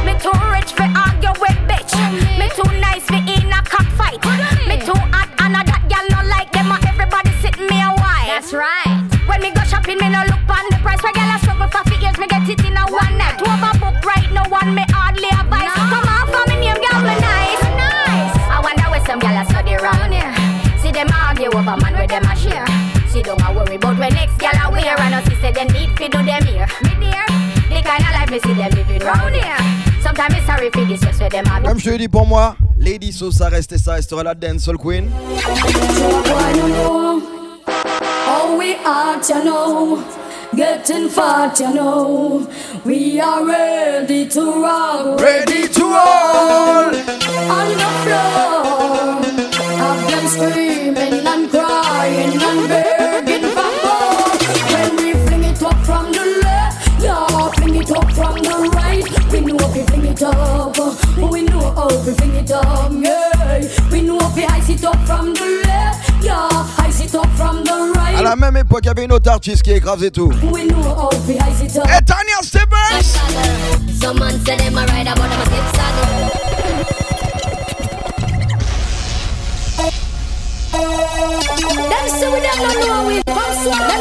Me 0.05 0.13
too 0.21 0.33
rich 0.53 0.73
for 0.73 0.85
argue 0.85 1.33
with 1.41 1.57
bitch. 1.65 1.93
Me 2.37 2.47
too 2.53 2.69
nice 2.79 3.05
for 3.05 3.21
in 3.25 3.51
a 3.51 3.61
cockfight. 3.65 4.21
Me 4.67 4.77
too 4.79 4.97
hot 5.13 5.29
and 5.39 5.57
a 5.57 5.61
that 5.65 5.83
gal 5.89 6.05
no 6.13 6.21
like 6.29 6.51
them. 6.51 6.71
and 6.71 6.85
Everybody 6.85 7.31
sit 7.41 7.57
me 7.59 7.81
a 7.81 7.89
while. 7.97 8.27
That's 8.29 8.53
right. 8.53 9.01
When 9.27 9.41
me 9.41 9.51
go 9.51 9.63
shopping, 9.65 9.97
me 9.97 10.09
no 10.09 10.21
look 10.29 10.45
on 10.49 10.65
the 10.69 10.77
price. 10.81 11.01
Where 11.01 11.13
gal 11.13 11.35
a 11.35 11.39
struggle 11.39 11.67
for 11.67 11.83
few 11.89 11.97
years, 11.99 12.17
me 12.17 12.27
get 12.27 12.47
it 12.47 12.61
in 12.61 12.77
a 12.77 12.85
one 12.85 13.17
night. 13.17 13.41
Overbook 13.41 14.03
right, 14.05 14.29
no 14.31 14.43
one 14.49 14.75
me 14.75 14.85
hardly 14.93 15.29
advise. 15.33 15.73
Come 15.73 16.05
on 16.05 16.25
for 16.29 16.43
me 16.49 16.61
name, 16.61 16.77
gal 16.77 17.01
me 17.01 17.15
nice. 17.17 17.61
Nice. 17.73 18.35
I 18.53 18.59
wonder 18.61 18.85
where 18.93 19.03
some 19.05 19.19
gal 19.19 19.33
a 19.41 19.43
study 19.49 19.75
round 19.81 20.13
here. 20.13 20.29
See 20.81 20.91
them 20.93 21.09
argue 21.09 21.49
over 21.49 21.75
man 21.81 21.93
where 21.97 22.07
them 22.07 22.23
a 22.29 22.35
share. 22.37 22.44
See 22.44 22.44
worry 23.77 23.93
about 23.93 23.99
when 23.99 24.13
next 24.13 24.37
gal 24.37 24.67
a 24.67 24.71
wear 24.71 24.99
and 24.99 25.15
us 25.15 25.25
say 25.41 25.51
they 25.51 25.65
need 25.65 25.89
fi 25.97 26.07
do 26.07 26.23
them 26.23 26.43
here. 26.45 26.67
Me 26.83 26.89
dear, 26.99 27.25
the 27.69 27.81
kind 27.83 28.03
of 28.03 28.11
life 28.11 28.31
me 28.31 28.39
see 28.39 28.53
them 28.53 28.71
living 28.71 28.99
round 29.01 29.35
here. 29.35 29.57
Sometimes 30.01 30.35
it's 30.35 30.45
sorry 30.45 30.69
for 30.69 30.85
this 30.85 31.01
just 31.01 31.19
where 31.19 31.29
them 31.29 31.45
a 31.47 31.61
be. 31.61 31.67
Comme 31.67 31.79
je 31.79 31.91
te 31.91 31.97
dis 31.97 32.07
pour 32.07 32.25
moi, 32.25 32.55
Lady 32.77 33.11
So, 33.11 33.31
ça 33.31 33.49
reste 33.49 33.73
et 33.73 33.77
ça 33.77 33.93
restera 33.93 34.23
la 34.23 34.33
dancehall 34.33 34.77
queen. 34.77 35.09
Oh, 38.27 38.57
we 38.57 38.75
are, 38.85 39.19
you 39.27 39.43
know, 39.43 40.03
getting 40.55 41.09
fat, 41.09 41.59
you 41.59 41.73
know. 41.73 42.47
We 42.85 43.19
are 43.19 43.45
ready 43.45 44.27
to 44.29 44.41
rock, 44.61 45.19
Ready 45.19 45.67
to 45.69 45.83
roll! 45.83 46.93
on 47.47 47.69
the 47.77 47.89
floor. 48.03 49.21
Have 49.77 50.07
them 50.09 50.27
screaming 50.27 51.25
and 51.27 51.49
crying 51.49 52.41
and 52.41 52.67
begging 52.67 52.94
up, 60.25 61.31
we 61.31 61.43
know 61.43 61.73
how 61.73 61.87
we 61.87 62.13
fling 62.13 62.35
it 62.35 62.51
up, 62.51 62.91
yeah. 62.91 63.61
We 63.91 64.01
know 64.01 64.17
if 64.19 64.35
we 64.35 64.45
ice 64.45 64.69
it 64.69 64.83
up 64.83 64.97
from 65.05 65.33
the 65.33 65.61
left, 65.65 66.23
yeah, 66.23 66.67
ice 66.79 67.01
it 67.01 67.15
up 67.15 67.27
from 67.35 67.63
the 67.63 67.93
right. 67.95 68.17
À 68.17 68.23
la 68.23 68.35
même 68.35 68.57
époque, 68.57 68.81
il 68.83 68.87
y 68.87 68.89
avait 68.89 69.05
une 69.05 69.13
autre 69.13 69.29
artiste 69.29 69.63
qui 69.63 69.71
écrasait 69.71 70.11
tout. 70.11 70.31
We 70.51 70.67
know 70.67 70.81
how 70.81 71.09
we 71.27 71.35
ice 71.35 71.61
it 71.61 71.77
up. 71.77 71.85
Et 71.87 72.03
Tanya 72.03 72.41
Stevens! 72.41 73.17
Some 74.01 74.19
man 74.19 74.37
them 74.43 74.77
a 74.77 74.85
ride 74.87 75.07
about 75.07 75.29
them 75.29 75.41
a 75.41 75.45
saddle. 75.75 76.45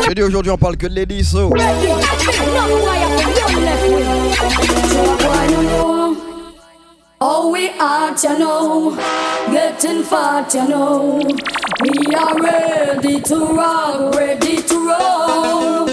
Je 0.07 0.13
dis 0.15 0.23
aujourd'hui, 0.23 0.53
on 0.53 0.59
parle 0.59 0.77
que 0.77 0.87
de 0.87 0.95
Lady 0.95 1.25
So. 1.25 1.51
Oh 7.27 7.51
we 7.51 7.71
are, 7.81 8.15
you 8.23 8.39
know, 8.39 8.91
getting 9.51 10.03
fat, 10.03 10.53
you 10.53 10.69
know. 10.69 11.23
We 11.81 12.15
are 12.15 12.39
ready 12.39 13.19
to 13.19 13.37
rock, 13.47 14.15
ready 14.15 14.57
to 14.61 14.75
roll 14.75 15.89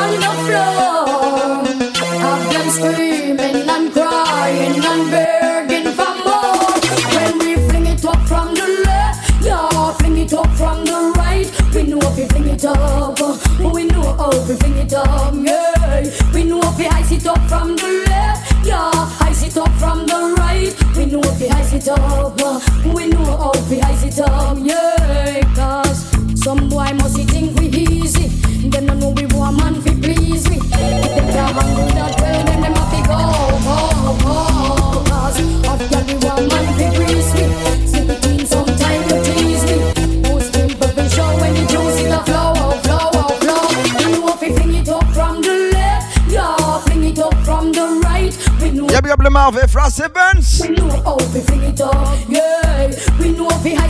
on 0.00 0.12
the 0.24 0.32
floor. 0.46 1.62
Have 2.24 2.52
them 2.54 2.70
screaming 2.70 3.68
and 3.68 3.92
crying 3.92 4.82
and 4.82 5.10
begging 5.10 5.51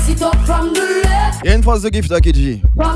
it 0.09 0.23
up 0.23 0.37
from 0.45 0.73
the 0.73 0.81
left, 1.05 1.45
Y'a 1.45 1.55
une 1.55 1.63
phrase 1.63 1.83
de 1.83 1.91
gift 1.93 2.11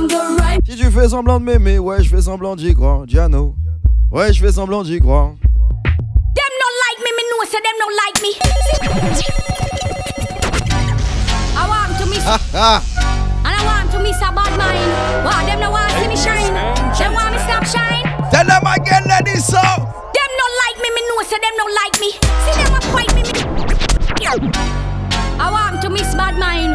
the 0.09 0.37
right. 0.41 0.61
Si 0.69 0.77
tu 0.77 0.91
fais 0.91 1.09
semblant 1.09 1.39
de 1.41 1.45
m'aimer, 1.45 1.79
ouais, 1.79 2.03
je 2.03 2.09
fais 2.09 2.23
semblant 2.23 2.57
d'y 2.57 2.75
croire. 2.75 3.07
Diano. 3.07 3.55
Ouais, 4.11 4.33
je 4.33 4.41
fais 4.41 4.53
semblant 4.53 4.83
d'y 4.83 5.01
croire. 5.01 5.35
Them 6.35 6.53
so 7.49 7.59
them 7.63 7.77
don't 7.79 7.95
like 8.05 8.21
me. 8.23 8.33
I 11.57 11.69
want 11.69 11.99
to 11.99 12.07
miss. 12.07 12.27
and 12.27 13.55
I 13.55 13.65
want 13.65 13.91
to 13.93 13.99
miss 14.01 14.17
a 14.17 14.33
bad 14.33 14.57
mind. 14.59 14.91
Wow, 15.25 15.47
them 15.47 15.61
no 15.61 15.71
want 15.71 15.89
to 15.91 16.01
see 16.01 16.09
me 16.09 16.17
shine. 16.17 16.55
Them 16.99 17.15
want 17.15 17.33
me 17.33 17.39
stop 17.39 17.65
shine. 17.65 18.03
Tell 18.31 18.45
them 18.45 18.67
again, 18.67 19.05
ladies, 19.09 19.45
so. 19.47 19.86
I 24.43 25.51
want 25.51 25.81
to 25.83 25.89
miss 25.91 26.15
bad 26.15 26.39
mind. 26.39 26.73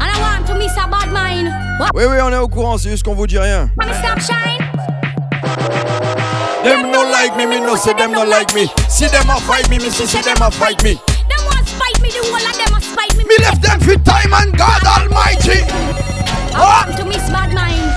And 0.00 0.10
I 0.10 0.20
want 0.20 0.46
to 0.48 0.54
miss 0.54 0.72
a 0.76 0.86
bad 0.88 1.10
mind. 1.12 1.48
What? 1.80 1.94
Oui, 1.94 2.04
oui, 2.04 2.20
on 2.20 2.32
est 2.32 2.38
au 2.38 2.48
courant, 2.48 2.76
c'est 2.78 2.90
juste 2.90 3.04
qu'on 3.04 3.14
vous 3.14 3.26
dit 3.26 3.38
rien. 3.38 3.70
Stop 3.80 4.20
shine. 4.20 4.58
Them 6.64 6.90
no 6.90 7.02
like 7.10 7.36
me, 7.36 7.46
me 7.46 7.60
no 7.60 7.76
say 7.76 7.94
them 7.94 8.12
no 8.12 8.24
like 8.24 8.54
me. 8.54 8.68
See 8.88 9.06
them 9.06 9.30
a 9.30 9.40
fight 9.40 9.70
me, 9.70 9.78
me 9.78 9.88
see 9.90 10.06
see 10.06 10.20
them 10.20 10.36
a 10.42 10.50
fight 10.50 10.82
me. 10.82 10.94
Them 11.28 11.46
want 11.46 11.66
spite 11.66 12.00
me, 12.02 12.10
the 12.10 12.20
whole 12.26 12.36
of 12.36 12.56
them 12.56 12.76
a 12.76 12.80
spite 12.80 13.16
me. 13.16 13.24
Me 13.24 13.36
left 13.40 13.62
them 13.62 13.80
for 13.80 13.96
time 14.04 14.32
and 14.34 14.56
God 14.58 14.82
Almighty. 14.84 15.64
I 16.54 16.84
want 16.84 16.96
to 16.98 17.04
miss 17.06 17.24
bad 17.30 17.54
mind. 17.54 17.88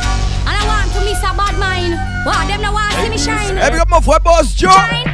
And 0.48 0.56
I 0.56 0.64
want 0.68 0.94
to 0.94 1.02
miss 1.02 1.20
a 1.20 1.36
bad 1.36 1.58
mind. 1.60 2.00
Wow, 2.26 2.48
them 2.48 2.62
no 2.62 2.72
want 2.72 2.94
see 2.94 3.10
me 3.10 3.18
shine. 3.18 3.58
Hey, 3.58 3.72
big 3.72 3.80
up 3.82 3.90
my 3.90 4.00
friend 4.00 4.24
Boss 4.24 4.54
Joe. 4.54 4.70
Shine. 4.70 5.11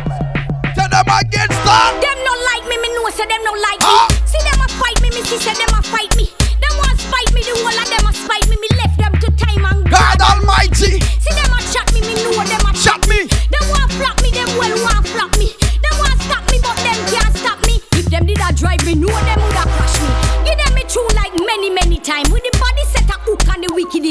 Them 0.98 1.14
again, 1.14 1.46
stop. 1.62 1.94
Them 2.02 2.18
no 2.26 2.34
like 2.50 2.66
me, 2.66 2.76
me 2.82 2.90
know 2.90 3.08
say 3.14 3.28
them 3.28 3.44
no 3.44 3.54
like 3.62 3.78
Ah. 3.84 4.08
me. 4.10 4.18
See 4.26 4.42
them 4.42 4.60
a 4.66 4.68
fight 4.82 5.00
me, 5.04 5.10
me 5.12 5.22
see 5.30 5.38
say 5.38 5.54
them 5.54 5.70
a 5.78 5.82
fight 5.84 6.10
me. 6.18 6.26
Them 6.58 6.74
want 6.82 6.98
spite 7.00 7.32
me, 7.36 7.42
the 7.46 7.54
whole 7.54 7.70
of 7.70 7.86
them 7.86 8.08
a 8.10 8.14
spite 8.18 8.50
me. 8.50 8.58
Me 8.58 8.68
left 8.82 8.98
them 8.98 9.14
to 9.22 9.30
time 9.38 9.64
and 9.64 9.86
God 9.92 10.20
Almighty. 10.20 10.98
See 11.22 11.36
them 11.38 11.54
a 11.54 11.62
chat 11.70 11.94
me, 11.94 12.02
me 12.02 12.16
know 12.24 12.42
them 12.42 12.66
a 12.66 12.74
Chat 12.74 13.08
me. 13.08 13.30
Them 13.30 13.66
want 13.70 13.94
flop 13.94 14.18
me, 14.24 14.32
them 14.32 14.50
well 14.58 14.74
want 14.82 14.97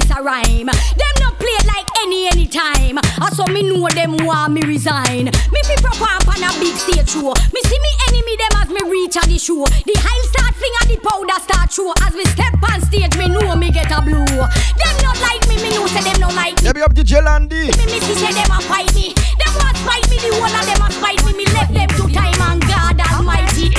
and 0.00 0.04
the 0.04 0.04
wicked 0.04 0.04
is 0.04 0.10
a 0.10 0.22
rhyme. 0.22 0.66
Them 0.66 1.14
no 1.20 1.30
play 1.36 1.58
like 1.66 1.88
any, 2.02 2.26
any 2.28 2.46
time. 2.46 2.98
Ah, 2.98 3.26
I 3.26 3.30
saw 3.34 3.46
me 3.46 3.62
know 3.62 3.88
them 3.88 4.16
want 4.24 4.52
me 4.52 4.62
resign. 4.62 5.24
Me 5.26 5.60
fi 5.64 5.76
proper 5.80 6.04
up 6.04 6.28
on 6.28 6.42
a 6.42 6.50
big 6.60 6.76
stage 6.76 7.08
show. 7.08 7.32
Me 7.52 7.60
see 7.64 7.78
me 7.80 7.92
enemy 8.08 8.36
them 8.36 8.54
as 8.60 8.68
me 8.68 8.82
reach 8.90 9.16
at 9.16 9.24
the 9.26 9.38
show. 9.38 9.64
The 9.64 9.94
high 9.96 10.22
start 10.28 10.54
fling 10.54 10.76
and 10.82 10.88
the 10.92 10.98
powder 11.00 11.38
start 11.42 11.72
show. 11.72 11.92
As 12.04 12.14
me 12.14 12.24
step 12.36 12.54
on 12.70 12.80
stage, 12.84 13.16
me 13.16 13.28
know 13.28 13.56
me 13.56 13.70
get 13.70 13.90
a 13.90 14.00
blow. 14.02 14.24
Them 14.24 14.96
not 15.02 15.16
like 15.20 15.42
me, 15.48 15.56
me 15.62 15.70
know 15.74 15.86
say 15.86 16.02
them 16.04 16.20
no 16.20 16.28
like 16.34 16.56
me 16.60 16.66
Yeah, 16.66 16.72
big 16.72 16.82
up 16.82 16.94
DJ 16.94 17.22
Landy. 17.22 17.72
me, 17.72 17.84
me 17.88 17.98
see 18.00 18.16
say 18.16 18.32
them 18.32 18.50
a 18.52 18.60
fight 18.68 18.92
me. 18.94 19.14
Them 19.14 19.52
want 19.56 19.76
fight 19.84 20.04
me, 20.10 20.16
the 20.20 20.30
whole 20.36 20.52
of 20.52 20.64
them 20.66 20.82
a 20.82 20.88
fight 21.00 21.20
me. 21.24 21.32
Me 21.32 21.44
left 21.56 21.72
them 21.72 21.88
to 21.96 22.04
time 22.12 22.40
and 22.52 22.60
God 22.68 23.00
Almighty. 23.00 23.72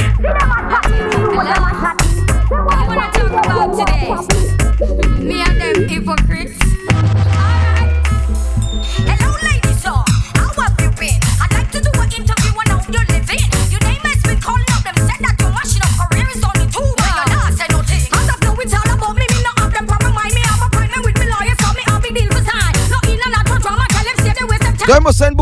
What 1.38 1.77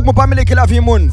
Donne-moi 0.05 0.13
ça 0.13 0.13
une 0.13 0.13
boucle, 0.13 0.13
mon 0.13 0.13
pas 0.13 0.27
me 0.27 0.35
la 0.35 0.65
vie, 0.65 0.79
moun. 0.79 1.11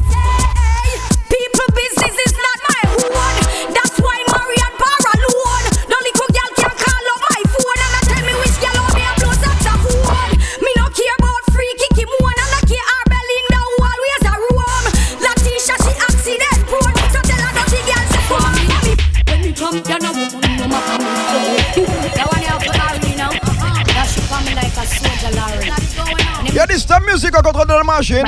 People 1.29 1.69
business 1.73 2.15
is 2.25 2.33
not 2.37 2.59
my 2.69 2.81
own. 2.93 3.35
That's 3.73 3.97
why 3.99 4.17
Marian 4.29 4.73
bar 4.77 4.99
alone. 5.13 5.65
No 5.89 5.97
little 6.03 6.29
girl 6.29 6.51
can 6.55 6.73
call 6.77 7.05
up 7.09 7.21
my 7.29 7.41
phone 7.53 7.79
and 7.83 7.93
I 7.97 8.01
tell 8.05 8.23
me 8.23 8.33
which 8.41 8.57
girl 8.61 8.77
out 8.77 8.93
there 8.93 9.15
blows 9.17 9.39
saxophone. 9.41 10.37
Me 10.61 10.71
no 10.77 10.85
care 10.93 11.15
about 11.17 11.43
free 11.53 11.73
kicky 11.79 12.05
moan 12.05 12.37
and 12.37 12.53
I 12.53 12.61
care 12.69 12.85
her 12.85 13.03
belly 13.09 13.37
in 13.41 13.47
the 13.49 13.59
always 13.81 14.23
a 14.29 14.33
room. 14.45 14.85
Latisha 15.25 15.75
she 15.81 15.93
accident 15.97 16.59
prone, 16.69 16.97
so 17.09 17.19
tell 17.25 17.41
her 17.41 17.53
dirty 17.57 17.81
girl 17.89 18.05
say 18.13 18.23
come 18.29 18.53
me. 18.61 18.93
When 19.25 19.39
me 19.41 19.51
come 19.53 19.79
down 19.81 20.05
a 20.05 20.11
woman 20.13 20.53
no 20.59 20.65
matter 20.69 20.97
me. 21.01 21.85
That 22.13 22.27
one 22.29 22.43
you 22.45 22.57
for 22.61 22.75
Larry 22.77 23.15
now. 23.17 23.31
Uh-huh. 23.31 23.73
That 23.89 24.07
she 24.11 24.21
coming 24.29 24.53
like 24.55 24.75
a 24.77 24.85
soldier 24.85 25.33
Larry. 25.33 26.53
Y'a 26.53 26.67
des 26.67 26.77
stars 26.77 27.01
musique 27.01 27.35
en 27.35 27.41
contrôle 27.41 27.67
de 27.67 27.73
la 27.73 27.83
machine. 27.83 28.23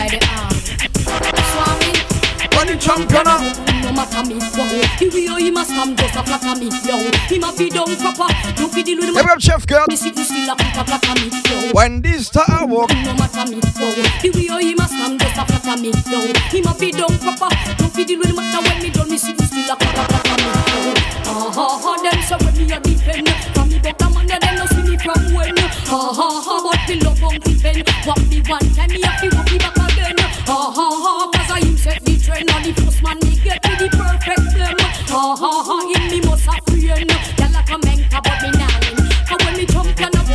A 10.78 10.84
flatter 10.84 11.22
me, 11.22 11.32
yo. 11.50 11.72
When 11.74 12.02
this 12.02 12.28
star 12.28 12.66
walk. 12.68 12.90
No 13.04 13.14
matter 13.16 13.50
me, 13.50 13.60
wow. 13.80 13.94
The 14.22 14.32
way 14.36 14.48
how 14.48 14.60
he 14.60 14.76
must 14.76 14.92
come 14.92 15.18
just 15.18 15.38
a 15.38 15.46
flatter 15.46 15.82
me, 15.82 15.92
yo. 16.10 16.34
He 16.52 16.62
must 16.62 16.80
be 16.80 16.92
down 16.92 17.18
proper, 17.20 17.50
no 17.80 17.88
fi 17.88 18.04
deal 18.04 18.20
with 18.20 18.30
the 18.30 18.36
matter 18.36 18.62
when 18.70 18.84
me 18.84 18.90
done. 18.90 19.10
Me 19.10 19.18
see 19.18 19.32
you 19.32 19.46
still 19.46 19.70
a 19.70 19.74
a 19.74 19.78
flatter 19.78 20.36
me, 20.36 20.52
yo. 20.84 20.94
Ha 21.26 21.52
ha 21.56 21.68
ha, 21.84 21.92
them 22.04 22.22
say 22.22 22.38
when 22.44 22.56
me 22.58 22.74
a 22.74 22.80
depend. 22.80 23.30
From 23.54 23.70
me 23.70 23.80
better 23.80 24.10
man, 24.10 24.28
them 24.28 24.56
no 24.58 24.66
see 24.66 24.84
me 24.84 24.98
from 24.98 25.34
when. 25.34 25.56
Ha 25.56 26.00
ha 26.18 26.28
ha, 26.46 26.56
but 26.64 26.82
me 26.90 26.96
love 27.02 27.24
Uncle 27.24 27.56
Ben. 27.64 27.84
What 28.06 28.20
me 28.28 28.42
one 28.44 28.68
time, 28.76 28.90
me 28.90 29.02
have 29.02 29.22
to 29.22 29.28
walk 29.36 29.52
me 29.52 29.58
back 29.58 29.78
again. 29.80 30.18
Ha 30.50 30.60
ha 30.76 30.88
ha, 31.04 31.32
cause 31.32 31.52
I 31.52 31.60
him 31.64 31.78
set 31.78 32.04
the 32.04 32.18
trend. 32.20 32.50
And 32.52 32.66
the 32.66 32.72
first 32.82 33.02
man 33.02 33.18
me 33.24 33.36
get 33.40 33.64
me 33.64 33.74
the 33.80 33.88
perfect 33.96 34.48
them. 34.60 34.78
Ha 35.08 35.36
ha 35.40 35.52
ha, 35.64 35.76
him 35.88 36.04
me 36.12 36.20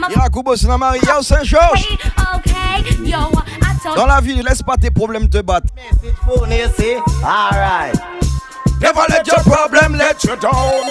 said 0.00 0.10
that 0.10 0.18
them 0.18 0.20
a 0.20 0.24
Y'a 0.24 0.28
Kubo, 0.30 0.56
Saint-Marie, 0.56 1.00
y'a 1.06 1.22
Saint-Georges. 1.22 1.86
okay. 2.36 2.82
Yo, 3.04 3.18
I 3.18 3.78
told 3.82 3.96
Dans 3.96 4.06
la 4.06 4.20
vie, 4.20 4.42
laisse 4.42 4.62
pas 4.62 4.76
tes 4.76 4.90
problèmes 4.90 5.28
te 5.28 5.42
battre. 5.42 5.66
You? 6.26 7.00
Alright. 7.22 7.96
Never 8.80 9.04
let 9.08 9.26
your 9.26 9.40
problem 9.42 9.96
let 9.96 10.22
you 10.24 10.36
down. 10.36 10.88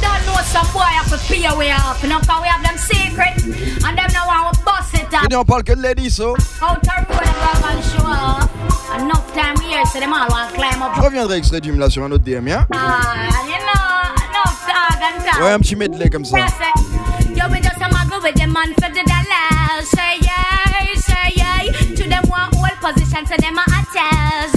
don't 0.00 0.26
know 0.26 0.42
some 0.42 0.66
boy 0.72 0.80
have 0.80 1.08
to 1.08 1.18
pay 1.28 1.46
off. 1.46 2.02
You 2.02 2.08
know, 2.08 2.18
cause 2.20 2.42
we 2.42 2.48
have 2.48 2.62
them 2.62 2.76
secret. 2.76 3.44
And 3.84 3.96
them 3.96 4.10
now 4.12 4.26
want 4.26 4.56
to 4.56 4.64
bust 4.64 4.94
it 4.94 5.12
up. 5.14 5.32
on 5.32 5.44
parle 5.44 5.62
que 5.62 5.74
de 5.74 5.80
ladies, 5.80 6.16
so. 6.16 6.34
Out 6.60 6.82
the 6.82 6.90
road 7.08 7.22
and 7.22 7.36
grab 7.36 7.64
and 7.70 7.84
show 7.84 8.06
off. 8.06 8.50
Enough 8.98 9.32
time 9.34 9.56
here, 9.60 9.84
so 9.86 10.00
them 10.00 10.12
all 10.12 10.26
want 10.30 10.50
to 10.50 10.56
climb 10.56 10.82
up. 10.82 10.94
Je 10.96 11.00
reviendrai 11.02 11.36
extrait 11.38 11.60
du 11.60 11.72
là 11.76 11.90
sur 11.90 12.02
un 12.02 12.10
autre 12.12 12.24
DM, 12.24 12.48
hein. 12.48 12.66
Ah, 12.72 13.28
you 13.46 13.52
know, 13.52 13.85
Ouais, 15.40 15.52
un 15.52 15.58
petit 15.58 15.76
medley 15.76 16.08
comme 16.08 16.24
ça. 16.24 16.38
Yo, 16.38 17.44
we 17.50 17.60
just 17.60 17.76
a 17.76 17.88
muggle 17.90 18.22
with 18.22 18.34
them 18.34 18.52
man 18.52 18.72
for 18.74 18.88
the 18.88 19.04
dollars. 19.04 19.88
Say 19.90 20.18
yay, 20.20 20.94
say 20.96 21.34
yay. 21.36 21.94
To 21.94 22.08
them 22.08 22.22
want 22.28 22.54
old 22.56 22.80
position, 22.80 23.26
so 23.26 23.36
them 23.36 23.58
a 23.58 23.64
hotels 23.70 24.55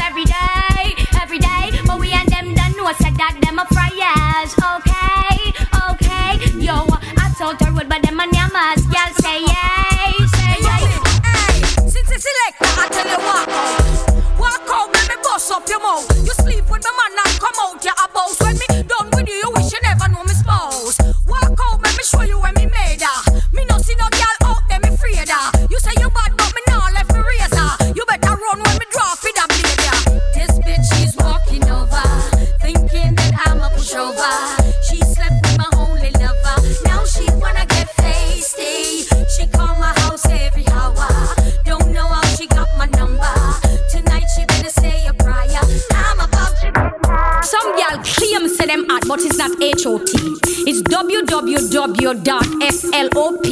www.flop 52.13 53.48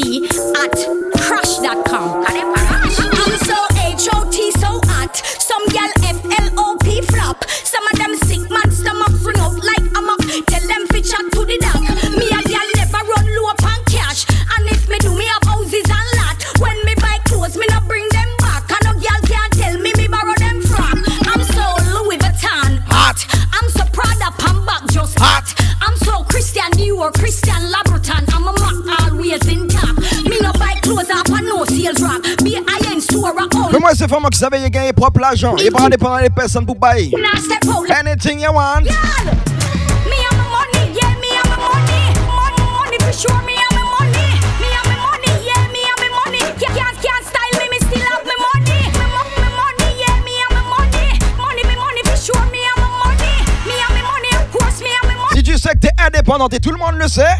Now 37.11 37.35
step 37.39 37.65
out. 37.67 37.89
Anything 37.89 38.39
you 38.39 38.51
want. 38.53 38.85
Me 38.85 38.91
and 38.91 40.37
my 40.37 40.47
money, 40.47 40.93
yeah, 40.95 41.13
me 41.19 41.29
and 41.35 41.49
my 41.49 41.57
money. 41.57 42.01
Money, 42.27 42.63
money 42.71 42.97
for 43.03 43.13
sure, 43.13 43.41
me 43.43 43.55
and 43.55 43.73
my 43.75 43.83
money. 43.99 44.27
Me 44.61 44.69
and 44.71 44.85
my 44.87 44.95
money, 45.05 45.31
yeah, 45.45 45.67
me 45.73 45.81
and 45.83 45.99
my 45.99 46.09
money. 46.23 46.39
Can't, 46.59 46.73
can't, 46.77 46.97
can't 47.03 47.23
style 47.25 47.55
me, 47.59 47.65
me 47.69 47.79
still 47.79 48.05
have 48.07 48.23
my 48.23 48.35
money. 48.47 48.79
Me, 48.95 49.05
mo- 49.11 49.29
me 49.41 49.49
money, 49.59 49.89
yeah, 49.99 50.15
me 50.23 50.33
and 50.39 50.51
my 50.55 50.63
money. 50.71 51.07
Money, 51.37 51.63
me 51.67 51.75
money 51.75 52.01
for 52.07 52.17
sure, 52.17 52.45
me 52.51 52.61
and 52.63 52.77
my 52.79 52.89
money. 53.03 53.35
Me 53.67 53.75
and 53.75 53.91
my 53.91 54.03
money, 54.07 54.31
of 54.39 54.45
course, 54.55 54.79
me 54.81 54.89
and 54.91 55.05
my 55.09 55.15
money. 55.15 55.35
Si 55.37 55.43
tu 55.43 55.57
sais 55.57 55.73
que 55.75 55.79
t'es 55.87 55.95
indépendante 55.99 56.53
et 56.53 56.59
tout 56.59 56.71
le 56.71 56.77
monde 56.77 56.95
le 56.97 57.07
sait, 57.07 57.35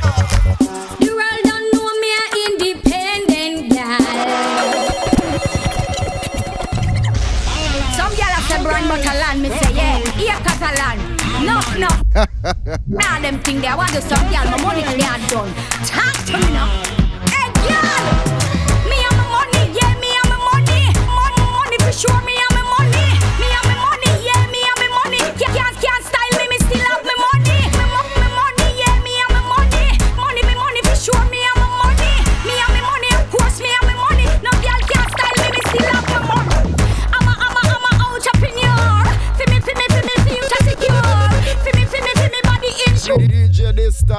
but 8.88 9.06
a 9.06 9.14
land, 9.20 9.42
me 9.42 9.50
say 9.50 9.74
yeah, 9.74 10.00
here 10.18 10.40
Catalan. 10.46 10.98
No, 11.46 11.60
no. 11.78 11.90
Nah, 12.88 13.20
them 13.20 13.40
thing 13.40 13.62
they 13.62 13.68
want 13.76 13.92
to 13.92 14.02
some 14.02 14.18
gyal, 14.32 14.50
my 14.52 14.62
money 14.62 14.82
can't 14.82 15.30
done. 15.30 15.54
Talk 15.86 16.16
to 16.26 16.34
me 16.34 16.54
now. 16.54 16.68
Hey, 17.30 17.52
gyal, 17.68 18.37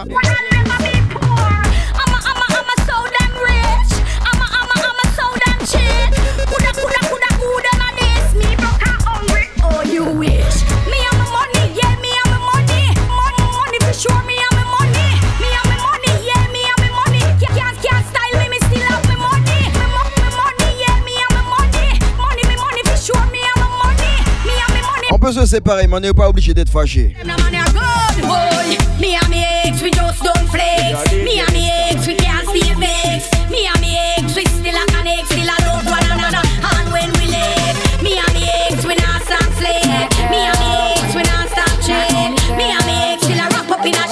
DJ 0.05 0.07
Nesta. 0.07 0.15
When 0.15 0.27
I 0.27 0.41
never 0.53 0.79
be 0.85 0.95
poor? 1.11 1.51
I'm 1.99 2.13
a, 2.15 2.19
I'm 2.23 2.39
a, 2.39 2.47
I'm 2.55 2.69
a 2.71 2.77
so 2.87 2.97
damn 3.19 3.35
rich. 3.43 3.93
I'm 4.23 4.39
a, 4.39 4.47
I'm 4.47 4.69
a, 4.71 4.77
I'm 4.79 4.99
a 5.03 5.07
so 5.19 5.27
damn 5.43 5.61
cheap. 5.67 6.11
Coulda, 6.47 6.71
coulda, 6.79 7.01
coulda, 7.09 7.31
who 7.41 7.51
them 7.67 7.83
a 7.83 7.89
this? 7.99 8.27
Me 8.39 8.55
broke 8.57 8.83
and 8.87 8.99
hungry. 9.03 9.47
Oh, 9.65 9.83
you 9.83 10.05
wish. 10.05 10.63
Me 10.87 10.99
and 11.03 11.19
my 11.19 11.27
money, 11.35 11.75
yeah, 11.75 11.95
me 11.99 12.11
and 12.15 12.29
my 12.31 12.39
money. 12.39 12.95
Money, 13.11 13.43
money 13.51 13.79
for 13.83 13.95
sure. 13.95 14.23
Me 14.23 14.39
and 14.39 14.55
my 14.55 14.65
money. 14.71 15.09
Me 15.43 15.49
and 15.51 15.67
my 15.67 15.79
money, 15.83 16.13
yeah, 16.23 16.43
me 16.55 16.63
and 16.63 16.79
my 16.79 16.91
money. 16.95 17.23
Can't, 17.43 17.55
can't, 17.59 17.77
can't 17.83 18.05
style 18.07 18.37
me, 18.39 18.47
me 18.55 18.59
still 18.71 18.87
have 18.87 19.03
my 19.11 19.17
money. 19.19 19.61
Me, 19.67 19.87
mo- 19.91 20.11
me 20.15 20.29
money, 20.39 20.69
yeah, 20.79 20.97
me 21.03 21.15
and 21.19 21.33
my 21.35 21.43
money. 21.59 21.89
Money, 22.15 22.43
me 22.47 22.55
money 22.55 22.83
for 22.87 22.99
sure. 23.03 23.25
Me 23.35 23.43
and 23.43 23.57
my 23.59 23.69
money. 23.83 24.15
Me 24.47 24.55
and 24.55 24.71
my 24.79 24.83
money. 24.95 25.09
on 25.11 25.19
peut 25.19 25.33
se 25.33 25.45
séparer, 25.47 25.87
mais 25.89 25.97
on 25.97 26.01
n'est 26.01 26.13
pas 26.15 26.29
obligé 26.29 26.55
d'être 26.55 26.71
fâché. 26.71 27.17
Me 30.99 31.39
and 31.39 31.53
me 31.53 31.71
ex, 31.71 32.09
we 32.09 32.17
can't 32.17 32.43
stay 32.49 32.75
vex. 32.75 33.31
Me 33.49 33.69
and 33.71 33.81
me 33.81 33.97
ex, 34.19 34.35
we 34.35 34.45
still 34.47 34.75
a 34.75 34.85
connect, 34.91 35.29
still 35.29 35.47
a 35.47 35.57
love 35.63 35.87
one 35.87 36.03
another. 36.11 36.43
And 36.43 36.91
when 36.91 37.13
we 37.23 37.31
left, 37.31 38.03
me 38.03 38.19
and 38.19 38.35
me 38.35 38.51
ex, 38.67 38.85
we 38.85 38.97
not 38.97 39.23
stop 39.23 39.47
slave. 39.63 39.87
Me 40.27 40.43
and 40.43 40.59
me 40.59 40.71
ex, 40.91 41.15
we 41.15 41.23
not 41.23 41.47
stop 41.55 41.71
check. 41.87 42.11
Me 42.59 42.75
and 42.75 42.85
me 42.85 43.15
ex, 43.15 43.23
still 43.23 43.39
a 43.39 43.47
wrap 43.47 43.71
up 43.71 43.87
in 43.87 43.95
a 43.95 44.09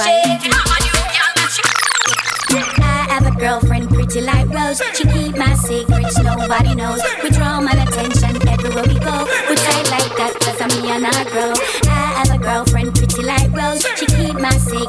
you, 2.55 2.63
I 2.79 3.07
have 3.11 3.27
a 3.27 3.37
girlfriend 3.37 3.89
pretty 3.91 4.21
like 4.21 4.49
Rose. 4.49 4.81
She 4.95 5.05
keep 5.09 5.37
my 5.37 5.55
secrets, 5.55 6.19
nobody 6.23 6.77
knows. 6.77 7.03
We 7.21 7.31
draw 7.31 7.61
my 7.61 7.73
attention 7.73 8.37
everywhere 8.49 8.85
we 8.87 8.95
go. 9.01 9.27
We 9.51 9.57
try 9.59 9.83
like 9.91 10.15
that, 10.23 10.39
cause 10.39 10.61
I'm 10.63 10.71
me 10.81 10.91
and 10.91 11.05
I 11.05 11.25
grow. 11.35 11.53
I 11.91 12.23
have 12.23 12.31
a 12.31 12.39
girlfriend 12.39 12.95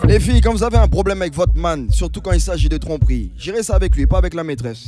Les 0.07 0.21
filles, 0.21 0.39
quand 0.39 0.53
vous 0.53 0.63
avez 0.63 0.77
un 0.77 0.87
problème 0.87 1.21
avec 1.21 1.33
votre 1.33 1.55
man, 1.55 1.89
surtout 1.91 2.21
quand 2.21 2.31
il 2.31 2.39
s'agit 2.39 2.69
de 2.69 2.77
tromperie, 2.77 3.31
gérez 3.37 3.61
ça 3.61 3.75
avec 3.75 3.93
lui, 3.95 4.07
pas 4.07 4.17
avec 4.17 4.33
la 4.33 4.43
maîtresse. 4.43 4.85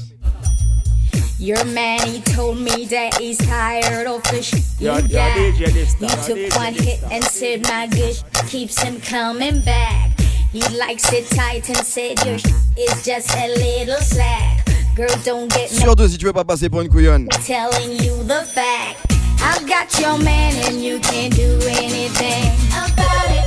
Your 1.39 1.63
man, 1.65 1.99
he 2.05 2.21
told 2.35 2.59
me 2.59 2.85
that 2.89 3.17
he's 3.19 3.37
tired 3.37 4.07
of 4.07 4.21
the 4.23 4.41
shit 4.41 4.63
you 4.79 4.87
got. 4.89 5.09
Yeah, 5.09 6.15
took 6.25 6.37
one 6.57 6.73
hit 6.73 6.99
and 7.11 7.23
said 7.23 7.61
my 7.63 7.87
good 7.87 8.13
sh- 8.13 8.49
keeps 8.49 8.81
him 8.81 8.99
coming 8.99 9.61
back. 9.61 10.19
He 10.51 10.59
likes 10.77 11.11
it 11.13 11.29
tight 11.29 11.69
and 11.69 11.85
said 11.85 12.17
your 12.25 12.39
shit 12.39 12.51
is 12.77 13.05
just 13.05 13.29
a 13.35 13.47
little 13.55 14.01
slack. 14.01 14.65
Girl, 14.97 15.07
don't 15.23 15.49
get 15.49 15.71
mad. 15.71 15.81
Surtout 15.81 16.09
si 16.09 16.17
tu 16.17 16.25
veux 16.25 16.33
pas 16.33 16.43
passer 16.43 16.69
pour 16.69 16.81
une 16.81 16.89
couillonne. 16.89 17.27
telling 17.45 17.91
you 18.03 18.21
the 18.23 18.43
fact. 18.45 19.09
I've 19.41 19.65
got 19.65 19.97
your 20.01 20.17
man 20.17 20.53
and 20.67 20.83
you 20.83 20.99
can't 20.99 21.33
do 21.33 21.57
anything 21.69 22.51
about 22.75 23.31
it. 23.31 23.38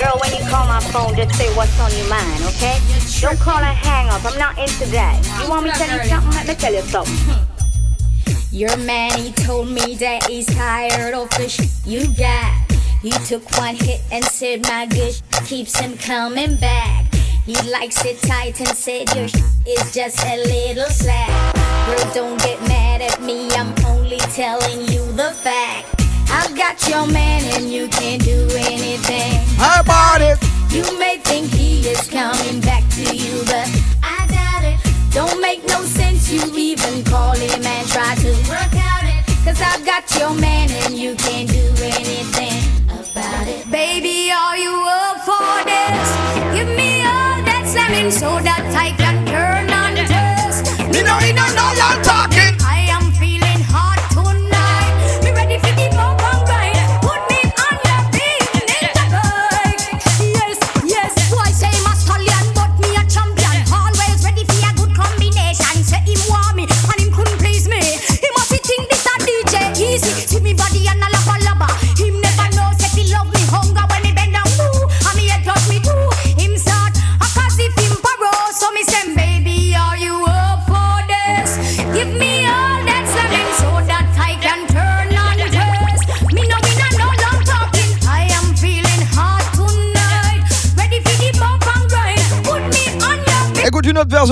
Girl, 0.00 0.18
when 0.20 0.32
you 0.34 0.44
call 0.50 0.66
my 0.66 0.80
phone, 0.92 1.14
just 1.16 1.36
say 1.36 1.48
what's 1.54 1.78
on 1.80 1.90
your 1.96 2.08
mind, 2.08 2.42
okay? 2.44 2.78
Don't 3.20 3.38
call 3.38 3.58
and 3.58 3.76
hang 3.76 4.08
up. 4.08 4.24
I'm 4.24 4.38
not 4.38 4.58
into 4.58 4.86
that. 4.90 5.22
You 5.42 5.48
want 5.48 5.64
me 5.64 5.70
to 5.70 5.76
tell 5.76 5.96
you 5.96 6.04
something? 6.08 6.32
Let 6.34 6.48
me 6.48 6.54
tell 6.54 6.74
you 6.74 6.82
something. 6.82 7.54
Your 8.50 8.76
man, 8.78 9.18
he 9.18 9.32
told 9.32 9.68
me 9.68 9.96
that 9.96 10.26
he's 10.28 10.46
tired 10.46 11.14
of 11.14 11.28
the 11.30 11.48
shit 11.48 11.70
you 11.84 12.06
got. 12.16 12.52
You 13.02 13.12
took 13.26 13.50
one 13.58 13.74
hit 13.74 14.00
and 14.10 14.24
said 14.24 14.62
my 14.62 14.86
good 14.86 15.20
keeps 15.44 15.78
him 15.78 15.96
coming 15.98 16.56
back. 16.56 17.12
He 17.44 17.54
likes 17.70 18.04
it 18.04 18.18
tight 18.22 18.60
and 18.60 18.68
said 18.70 19.14
your 19.14 19.24
is 19.24 19.92
just 19.92 20.24
a 20.24 20.36
little 20.44 20.86
slack. 20.86 21.54
Girl, 21.86 22.14
don't 22.14 22.38
get 22.40 22.60
mad 22.62 23.02
at 23.02 23.20
me, 23.22 23.50
I'm 23.50 23.74
only 23.86 24.18
telling 24.18 24.80
you 24.88 25.04
the 25.12 25.32
fact. 25.32 26.03
I've 26.34 26.56
got 26.56 26.76
your 26.88 27.06
man 27.06 27.42
and 27.54 27.72
you 27.72 27.86
can't 27.86 28.20
do 28.22 28.48
anything. 28.56 29.38
How 29.56 29.80
about 29.80 30.20
it? 30.20 30.36
You 30.74 30.82
may 30.98 31.18
think 31.18 31.46
he 31.52 31.86
is 31.88 32.10
coming 32.10 32.60
back 32.60 32.82
to 32.98 33.16
you, 33.16 33.38
but 33.46 33.70
I 34.02 34.26
doubt 34.26 34.64
it. 34.72 34.78
Don't 35.14 35.40
make 35.40 35.62
no 35.68 35.80
sense 35.84 36.32
you 36.32 36.42
even 36.56 37.04
call 37.04 37.34
him 37.34 37.62
and 37.64 37.88
try 37.88 38.16
to 38.16 38.30
work 38.50 38.74
out 38.90 39.04
it. 39.14 39.22
Cause 39.44 39.60
I've 39.62 39.86
got 39.86 40.10
your 40.18 40.34
man 40.34 40.70
and 40.82 40.94
you 40.98 41.14
can't 41.14 41.48
do 41.48 41.66
anything 41.80 42.58
about 42.90 43.46
it. 43.46 43.70
Baby, 43.70 44.32
are 44.32 44.56
you 44.56 44.74
up 44.90 45.18
for 45.28 45.54
this? 45.70 46.06
Give 46.56 46.70
me 46.80 46.98
all 47.06 47.38
that 47.46 47.62
slamming 47.64 48.10
so 48.10 48.40
that 48.42 48.64
I 48.74 48.90
can 48.96 49.33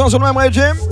Zonzo, 0.03 0.19
não 0.19 0.27
é, 0.27 0.33
Mãe 0.33 0.53
Jim? 0.53 0.92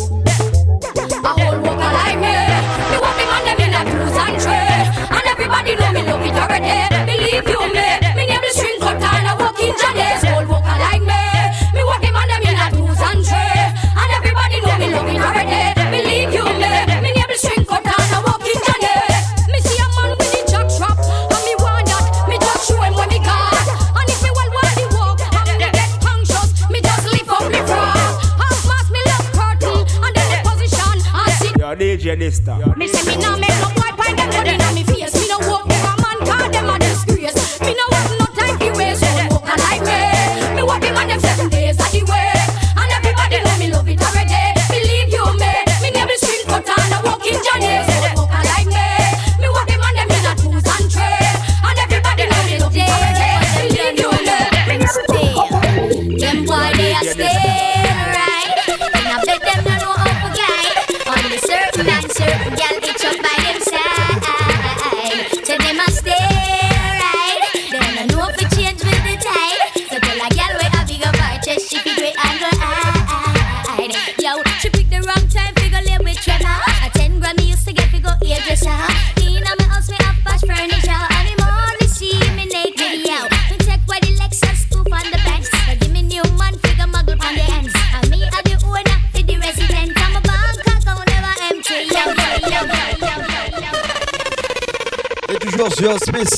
DJ 32.20 32.79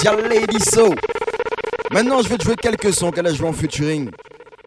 spécial 0.03 0.29
Lady 0.29 0.59
So. 0.59 0.95
Maintenant, 1.93 2.23
je 2.23 2.29
vais 2.29 2.39
te 2.39 2.45
jouer 2.45 2.57
quelques 2.57 2.93
sons 2.93 3.11
qu'elle 3.13 3.27
a 3.27 3.33
joué 3.33 3.49
en 3.49 3.53
featuring. 3.53 4.11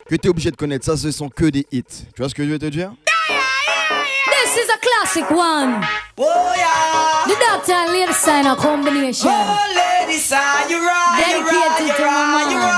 Que 0.09 0.15
tu 0.15 0.27
es 0.27 0.29
obligé 0.29 0.51
de 0.51 0.55
connaître. 0.55 0.85
Ça, 0.85 0.95
ce 0.95 1.11
sont 1.11 1.29
que 1.29 1.45
des 1.45 1.65
hits. 1.71 1.83
Tu 2.15 2.21
vois 2.21 2.29
ce 2.29 2.35
que 2.35 2.45
je 2.45 2.49
veux 2.51 2.59
te 2.59 2.67
dire? 2.67 2.91
This 3.27 4.55
is 4.55 4.69
a 4.71 4.77
classic 4.77 5.29
one. 5.31 5.81
Oh 6.17 6.53
yeah. 6.55 7.25
The 7.27 7.35
Doctor 7.39 7.73
and 7.73 7.91
Lady 7.91 8.13
Signer 8.13 8.55
combination. 8.55 9.29
Oh 9.29 9.57
lady, 9.75 10.19
son, 10.19 10.37
you 10.69 10.77
right, 10.77 11.41
right, 11.43 11.79
Dedicated 11.79 11.87
you 11.87 11.93
to 11.95 12.03
my 12.03 12.09
right, 12.31 12.51
you 12.51 12.57
man. 12.57 12.69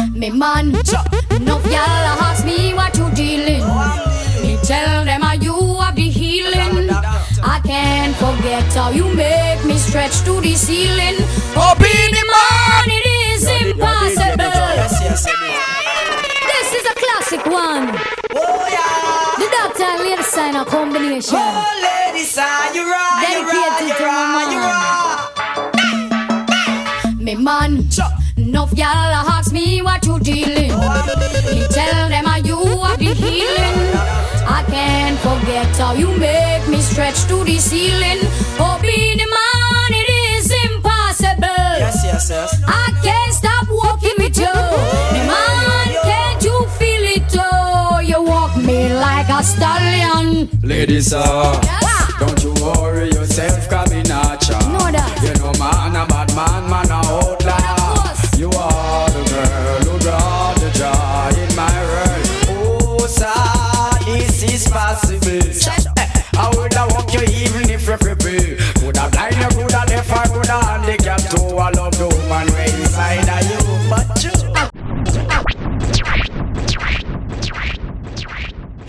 right. 0.00 0.18
Me 0.18 0.30
man, 0.30 0.68
enough 1.36 1.64
y'all 1.66 2.18
ask 2.24 2.44
me 2.44 2.72
what 2.74 2.96
you 2.96 3.08
dealing. 3.14 3.62
Me 4.42 4.56
tell 4.64 5.04
them 5.04 5.20
how 5.20 5.34
you 5.34 5.54
have 5.80 5.94
the 5.94 6.08
healing? 6.08 6.88
I 7.46 7.60
can't 7.60 8.16
forget 8.16 8.64
how 8.72 8.90
you 8.90 9.04
make 9.14 9.64
me 9.66 9.73
stretch 9.94 10.24
to 10.24 10.40
the 10.40 10.56
ceiling. 10.56 11.14
Oh, 11.54 11.72
be 11.78 11.86
the 11.86 12.24
man, 12.34 12.90
it 12.90 13.06
is 13.30 13.46
impossible. 13.46 14.50
This 16.50 16.68
is 16.74 16.84
a 16.90 16.94
classic 16.98 17.46
one. 17.46 17.94
Oh 18.34 18.66
yeah. 18.74 19.38
The 19.38 19.46
Doctor 19.54 19.84
and 19.84 20.02
Lady 20.02 20.26
a 20.58 20.64
combination. 20.64 21.38
Oh 21.38 21.62
lady, 21.86 22.24
son, 22.24 22.74
you 22.74 22.90
right, 22.90 23.38
you 23.38 23.46
right, 23.46 23.78
Dedicated 23.78 23.86
you 23.86 23.94
to 23.94 24.02
my 24.02 24.18
right, 24.34 24.50
you 24.50 24.58
man. 24.58 24.74
right. 27.06 27.22
Me 27.22 27.34
man, 27.36 27.72
enough 28.36 28.72
y'all 28.72 29.14
ask 29.30 29.52
me 29.52 29.80
what 29.80 30.04
you 30.04 30.18
dealing. 30.18 30.74
Me 31.54 31.66
tell 31.70 32.08
them 32.08 32.24
how 32.24 32.38
you 32.38 32.58
are 32.82 32.96
the 32.96 33.14
healing. 33.14 33.78
I 34.44 34.64
can't 34.68 35.18
forget 35.20 35.76
how 35.76 35.94
you 35.94 36.10
make 36.18 36.66
me 36.66 36.80
stretch 36.80 37.26
to 37.28 37.44
the 37.44 37.58
ceiling. 37.60 38.18
Oh, 38.58 38.76
be 38.82 39.14
the 39.14 39.26
man, 39.26 39.28
it 39.28 39.28
is 39.28 39.30
impossible. 39.30 39.43
Yes, 42.14 42.30
yes, 42.30 42.56
yes. 42.60 42.62
I 42.68 42.92
can't 43.02 43.34
stop 43.34 43.66
walking 43.68 44.14
with 44.18 44.38
you. 44.38 44.54
Me 45.14 45.26
man, 45.26 45.88
can't 46.06 46.44
you 46.44 46.64
feel 46.78 47.02
it? 47.16 47.34
Oh, 47.36 47.98
you 47.98 48.22
walk 48.22 48.56
me 48.56 48.94
like 48.94 49.28
a 49.28 49.42
stallion. 49.42 50.48
Ladies, 50.62 51.12
uh, 51.12 51.60
don't 52.20 52.40
you 52.44 52.54
worry 52.62 53.10
yourself, 53.10 53.68
coming 53.68 54.08
at 54.08 54.48
ya. 54.48 54.58
Know 54.70 54.92
that. 54.94 55.18
You 55.24 55.34
know, 55.42 55.52
man, 55.58 55.96
a 55.96 56.06
bad 56.06 56.30
man, 56.36 56.70
man, 56.70 56.88
a 56.88 57.02
outlaw. 57.02 58.14
You 58.38 58.46
are 58.46 59.10
the 59.10 59.22
girl 59.34 59.82
who 59.82 59.98
brought 59.98 60.54
the 60.62 60.70
joy 60.70 61.34
in 61.42 61.50
my 61.56 61.76
world. 61.90 62.26
Oh, 62.48 63.06
sir, 63.08 63.26
this 64.06 64.40
is 64.44 64.68
possible. 64.68 65.50
I 66.36 66.50
woulda 66.54 66.86
walk 66.90 67.12
you 67.12 67.22
even 67.22 67.70
if 67.70 67.86
you 67.88 67.94
cripple. 67.94 68.58
Coulda 68.80 69.08
blind 69.10 69.36
you, 69.36 69.48
coulda 69.50 69.84
deaf, 69.86 70.10
or 70.10 70.24
coulda 70.32 70.58
handicapped 70.64 71.30
too. 71.30 71.56
I 71.56 71.70
love 71.70 71.73
the 71.73 71.73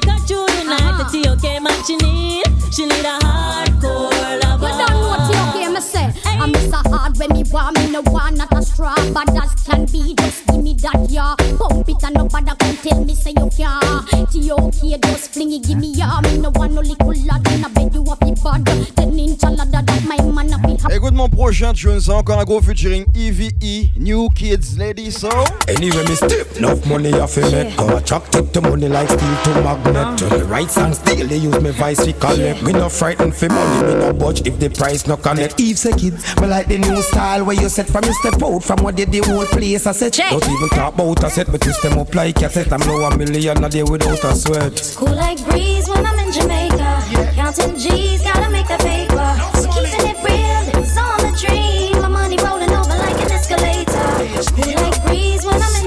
take 0.00 0.10
her 0.10 0.18
through 0.26 0.46
the 0.46 0.64
night. 0.64 0.80
Uh-huh. 0.80 1.04
The 1.04 1.22
T.O.K. 1.22 1.58
man 1.60 1.84
she 1.84 1.96
need, 1.96 2.44
she 2.72 2.84
need 2.86 3.04
a 3.04 3.18
hardcore 3.24 4.42
lover. 4.42 4.68
You 4.68 4.76
don't 4.76 4.96
know 5.36 5.60
you 5.60 5.74
me 5.74 5.80
say. 5.80 6.12
I 6.24 6.46
miss 6.46 6.72
a 6.72 6.88
hard 6.88 7.16
when 7.18 7.32
me 7.32 7.44
want 7.50 7.78
me 7.78 7.90
no 7.90 8.02
want 8.06 8.36
not 8.36 8.52
a 8.52 8.62
straw, 8.62 8.94
but 9.12 9.28
as 9.42 9.54
can 9.64 9.86
be. 9.86 10.14
Just 10.14 10.46
give 10.46 10.62
me 10.62 10.74
that 10.74 11.06
yeah. 11.08 11.34
Pump 11.58 11.88
it 11.88 12.02
and 12.04 12.14
nobody 12.14 12.52
can 12.58 12.76
tell 12.76 13.04
me 13.04 13.14
say 13.14 13.32
you 13.36 13.48
can't. 13.56 14.30
T.O.K. 14.30 14.98
just 14.98 15.32
fling 15.32 15.52
it, 15.52 15.64
give 15.64 15.78
me 15.78 15.92
yeah. 15.92 16.20
Me 16.20 16.38
no 16.38 16.50
want 16.54 16.72
no 16.72 16.80
little 16.80 17.14
lad 17.24 17.46
in 17.48 17.64
a 17.64 17.68
bed 17.68 17.94
you 17.94 18.04
have 18.04 18.20
the 18.20 18.32
bad. 18.42 18.95
A 21.06 21.10
be 21.10 21.14
happy. 21.14 21.14
Écoute 21.14 21.14
mon 21.14 21.28
prochain 21.28 21.72
tune, 21.72 22.00
c'est 22.00 22.10
encore 22.10 22.40
un 22.40 22.44
gros 22.44 22.60
featuring 22.60 23.04
EVE, 23.14 23.90
New 23.96 24.28
Kids 24.30 24.76
Lady 24.76 25.12
Saw. 25.12 25.44
Anyway, 25.68 26.02
me 26.08 26.16
step 26.16 26.56
enough 26.56 26.84
money 26.86 27.12
off 27.12 27.36
a 27.36 27.40
make 27.42 27.76
Cause 27.76 28.02
chuck 28.04 28.28
take 28.30 28.52
the 28.52 28.60
money 28.60 28.88
like 28.88 29.08
steel 29.08 29.36
to 29.44 29.62
magnet. 29.62 29.96
Uh-huh. 29.96 30.16
To 30.16 30.38
the 30.38 30.44
right 30.46 30.68
song 30.68 30.94
still 30.94 31.26
they 31.28 31.36
use 31.36 31.60
me 31.60 31.70
vice 31.70 32.04
we 32.04 32.12
collect 32.14 32.62
Me 32.62 32.72
no 32.72 32.88
frightened 32.88 33.36
for 33.36 33.48
money, 33.48 33.86
me 33.86 33.94
no 34.00 34.12
budge 34.12 34.46
if 34.46 34.58
the 34.58 34.68
price 34.68 35.06
no 35.06 35.16
connect. 35.16 35.60
Eve 35.60 35.78
say 35.78 35.92
kids, 35.92 36.24
me 36.40 36.48
like 36.48 36.66
the 36.66 36.78
new 36.78 37.00
style 37.02 37.44
where 37.44 37.60
you 37.60 37.68
set 37.68 37.86
from 37.86 38.04
you 38.04 38.12
step 38.14 38.42
out 38.42 38.64
From 38.64 38.82
what 38.82 38.96
did 38.96 39.12
the 39.12 39.20
whole 39.20 39.46
place 39.46 39.86
I 39.86 39.92
said 39.92 40.12
Don't 40.12 40.42
even 40.44 40.68
talk 40.70 40.94
about 40.94 41.22
a 41.22 41.30
set, 41.30 41.46
but 41.52 41.60
twist 41.60 41.82
them 41.82 41.98
up 41.98 42.14
like 42.14 42.42
a 42.42 42.50
set. 42.50 42.72
I'm 42.72 42.80
low 42.80 43.06
a 43.06 43.16
million 43.16 43.62
a 43.62 43.68
day 43.68 43.84
without 43.84 44.24
a 44.24 44.34
sweat. 44.34 44.94
Cool 44.96 45.14
like 45.14 45.44
breeze 45.44 45.88
when 45.88 46.04
I'm 46.04 46.18
in 46.18 46.32
Jamaica. 46.32 47.32
Counting 47.34 47.78
G's, 47.78 48.22
gotta 48.22 48.50
make 48.50 48.66
the 48.66 48.78
paper. 48.78 49.55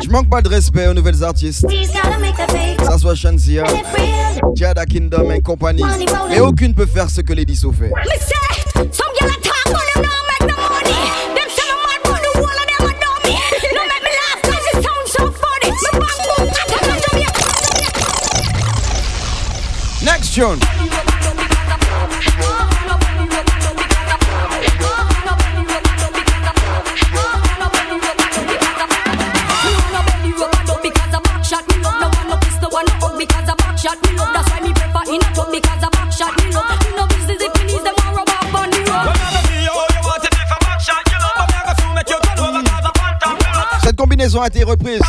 Je 0.01 0.09
manque 0.09 0.29
pas 0.29 0.41
de 0.41 0.49
respect 0.49 0.87
aux 0.87 0.93
nouvelles 0.93 1.23
artistes. 1.23 1.65
Ça 2.83 2.97
soit 2.97 3.13
real. 3.13 3.65
Jada 4.55 4.85
Kingdom 4.85 5.31
et 5.31 5.41
compagnie. 5.41 5.83
Mais 6.29 6.39
aucune 6.39 6.73
peut 6.73 6.85
faire 6.85 7.09
ce 7.09 7.21
que 7.21 7.33
Lady 7.33 7.55
So 7.55 7.71
fait. 7.71 7.89
Me 7.89 8.19
say, 8.19 8.39
Cette 44.29 44.41
a 44.41 44.47
été 44.47 44.63
reprise. 44.63 45.01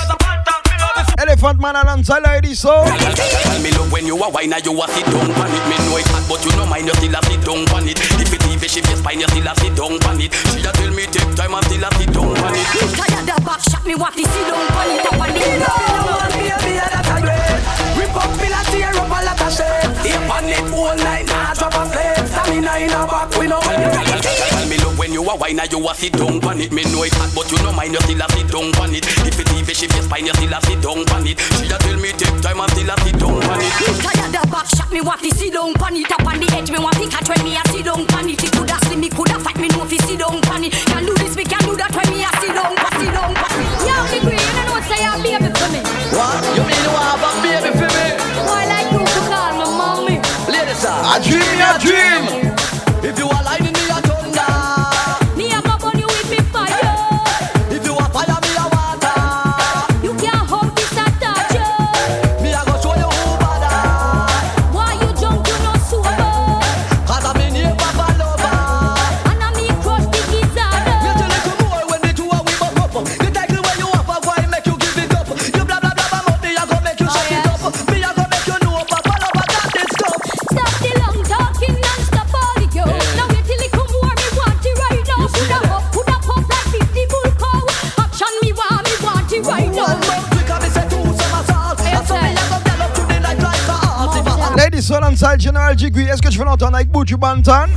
Elephant 1.18 1.54
Man 1.58 1.76
alongside 1.76 2.22
Lady 2.24 2.54
Saw. 2.56 2.84
Tell 2.84 3.60
me 3.60 3.70
look 3.72 3.92
when 3.92 4.06
you 4.06 4.16
are 4.16 4.30
wine 4.30 4.54
you 4.64 4.72
a 4.72 4.88
sit 4.88 5.04
down 5.04 5.28
pan 5.34 5.52
it. 5.52 5.68
Me 5.68 5.76
know 5.84 5.98
it 5.98 6.08
hot 6.08 6.24
but 6.26 6.42
you 6.42 6.56
no 6.56 6.64
mind 6.64 6.86
you 6.86 6.94
still 6.94 7.12
a 7.12 7.20
sit 7.28 7.44
down 7.44 7.66
pan 7.66 7.86
it. 7.86 8.00
If 8.16 8.32
it 8.32 8.42
even 8.48 8.68
shift 8.68 8.88
your 8.88 8.96
spine 8.96 9.20
you 9.20 9.28
still 9.28 9.46
a 9.46 9.54
sit 9.60 9.76
down 9.76 9.98
pan 10.00 10.20
it. 10.22 10.32
She 10.32 10.64
a 10.64 10.72
tell 10.72 10.90
me 10.96 11.04
take 11.04 11.34
time 11.36 11.52
and 11.52 11.64
still 11.66 11.84
a 11.84 11.90
sit 12.00 12.08
down 12.14 12.32
pan 12.32 12.56
it. 12.56 12.64
Tired 12.96 13.26
the 13.28 13.36
back 13.44 13.60
shot 13.60 13.84
me 13.84 13.94
want 13.94 14.16
to 14.16 14.24
sit 14.24 14.46
down 14.48 14.66
pan 14.72 15.36
it 15.36 15.59
look 25.40 25.48
when 25.48 25.56
you 25.56 25.62
a 25.62 25.70
wine 25.70 25.70
you 25.70 25.88
a 25.88 25.94
sit 25.94 26.12
down 26.12 26.40
pan 26.40 26.60
it. 26.60 26.72
Me 26.72 26.82
know 26.84 27.02
it 27.04 27.14
hot 27.14 27.32
but 27.34 27.50
you 27.50 27.58
no 27.64 27.72
mind 27.72 27.92
you 27.92 28.00
still 28.00 28.20
a 28.20 28.26
sit 28.30 28.48
down 28.48 28.72
pan 28.72 28.94
it. 28.94 29.06
If 29.26 29.40
it 29.40 29.52
even 29.52 29.74
shift 29.74 29.94
your 29.94 30.04
spine 30.04 30.26
you 30.26 30.34
still 30.34 30.52
a 30.52 30.60
sit 30.62 30.80
down 30.80 31.04
pan 31.04 31.26
it. 31.26 31.38
She 31.40 31.72
a 31.72 31.78
tell 31.78 31.96
me 31.96 32.10
take 32.12 32.40
time 32.40 32.60
and 32.60 32.70
still 32.72 32.90
a 32.90 32.94
sit 33.00 33.16
down 33.18 33.40
pan 33.40 33.60
it. 33.60 33.72
Tired 34.04 34.32
the 34.32 34.42
back 34.50 34.66
shot 34.68 34.90
me 34.92 35.00
want 35.00 35.20
to 35.22 35.30
sit 35.34 35.52
down 35.52 35.72
pan 35.74 35.96
it 35.96 36.12
up 36.12 36.26
on 36.26 36.40
the 36.40 36.48
edge. 36.52 36.70
Me 36.70 36.78
want 36.78 36.96
to 36.96 37.06
catch 37.08 37.28
when 37.28 37.42
me 37.44 37.56
a 37.56 37.62
sit 37.72 37.84
down 37.84 38.06
pan 38.06 38.28
it. 38.28 38.40
He 38.40 38.48
coulda 38.50 38.76
slim, 38.84 39.00
me 39.00 39.08
coulda 39.08 39.38
fat, 39.40 39.56
me 39.56 39.68
know 39.68 39.84
fi 39.84 39.96
sit 40.04 40.18
down 40.20 40.40
pan 40.42 40.64
it. 40.64 40.72
Can 40.72 41.04
do 41.06 41.14
this, 41.16 41.34
me 41.36 41.44
can 41.44 41.62
do 41.64 41.76
that 41.76 41.92
when 41.94 42.08
me 42.12 42.24
a 42.24 42.30
sit 42.40 42.52
down, 42.52 42.74
sit 43.00 43.12
down, 43.12 43.32
Yo, 43.86 43.96
the 44.12 44.18
green, 44.20 44.40
you 44.40 44.64
know 44.68 44.80
say 44.84 45.02
I'm 45.04 45.20
baby 45.24 45.48
for 45.56 45.68
me. 45.72 45.80
What? 46.12 46.40
You 46.52 46.62
mean 46.68 46.82
you 46.84 46.92
have 46.92 47.24
a 47.24 47.30
baby 47.40 47.70
for 47.76 47.88
me? 47.88 48.06
Boy 48.44 48.64
like 48.68 48.88
you 48.92 49.00
to 49.00 49.20
call 49.30 49.52
my 49.56 49.66
mommy. 49.72 50.16
Ladies, 50.50 50.78
sir. 50.82 50.92
A 50.92 51.16
dream, 51.22 51.48
me 51.56 51.64
a 51.64 51.78
dream. 51.80 52.24
If 52.28 52.39
alongside 94.96 95.40
General 95.40 95.76
Jigui. 95.76 96.04
Est-ce 96.08 96.22
que 96.22 96.28
tu 96.28 96.38
veux 96.38 96.44
l'entendre 96.44 96.74
avec 96.74 96.90
Buju 96.90 97.16
Banton? 97.16 97.68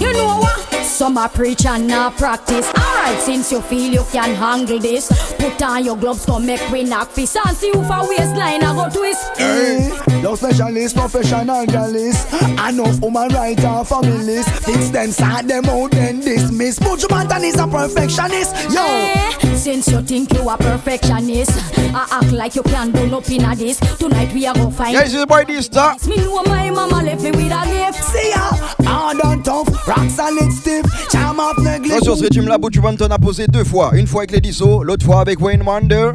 You 0.00 0.12
know 0.12 0.40
what? 0.40 0.58
Some 0.84 1.16
a 1.16 1.28
preach 1.28 1.64
and 1.66 1.86
not 1.88 2.16
practice. 2.16 2.66
Alright, 2.74 3.20
since 3.20 3.50
you 3.50 3.60
feel 3.60 3.92
you 3.92 4.04
can 4.12 4.34
handle 4.34 4.78
this, 4.78 5.08
put 5.38 5.60
on 5.62 5.84
your 5.84 5.96
gloves, 5.96 6.24
come 6.26 6.46
make 6.46 6.60
we 6.70 6.84
knock 6.84 7.10
fist 7.10 7.36
and 7.44 7.56
see 7.56 7.70
who 7.72 7.82
for 7.84 8.08
waistline 8.08 8.62
I 8.62 8.74
go 8.74 8.88
twist. 8.90 9.36
Hey, 9.36 9.90
no 10.22 10.34
specialist, 10.36 10.96
professional 10.96 11.66
gallist. 11.66 12.26
Enough 12.68 13.00
woman 13.00 13.28
right 13.30 13.62
off 13.64 13.88
families. 13.88 14.48
Fix 14.64 14.90
them, 14.90 15.10
side 15.10 15.48
them 15.48 15.64
out, 15.66 15.90
then 15.90 16.20
dismiss. 16.20 16.78
Buju 16.78 17.06
Banton 17.08 17.42
is 17.42 17.58
a 17.58 17.66
perfectionist. 17.66 18.54
Yo, 18.72 18.80
Eh, 18.84 19.56
Since 19.56 19.88
you 19.88 20.00
think 20.02 20.32
you 20.32 20.48
a 20.48 20.56
perfectionist, 20.56 21.50
I 21.94 22.06
act 22.20 22.32
like 22.32 22.54
you 22.54 22.62
can 22.62 22.92
do 22.92 23.06
nothing 23.08 23.44
of 23.44 23.58
this. 23.58 23.78
Tonight 23.98 24.32
we 24.32 24.46
are 24.46 24.54
gonna 24.54 24.70
find. 24.70 24.92
Yeah, 24.92 25.02
this 25.04 25.14
is 25.14 25.20
the 25.20 25.26
boy 25.26 25.44
D-Star. 25.44 25.96
Me 26.06 26.16
know 26.16 26.42
my 26.44 26.70
mama 26.70 27.02
left 27.02 27.22
me 27.22 27.30
with 27.32 27.52
a 27.52 27.64
gift. 27.66 28.04
see 28.04 28.30
ya. 28.30 28.50
Hard 28.88 29.18
and 29.24 29.44
tough, 29.44 29.68
rock 29.88 30.08
solid 30.10 30.52
stiff. 30.52 30.86
Charm 31.10 31.40
of 31.40 31.58
neglect. 31.58 31.86
Attention, 32.02 32.16
ce 32.16 32.22
régime-là, 32.24 32.58
Buju 32.58 32.80
Banton 32.80 33.10
a 33.10 33.18
posé 33.18 33.46
deux 33.46 33.64
fois. 33.64 33.90
Une 33.94 34.06
fois 34.06 34.22
avec 34.22 34.32
Lady 34.32 34.52
Soul, 34.52 34.86
l'autre 34.86 35.04
fois 35.04 35.20
avec 35.20 35.40
Wayne 35.40 35.62
Wonder. 35.62 36.12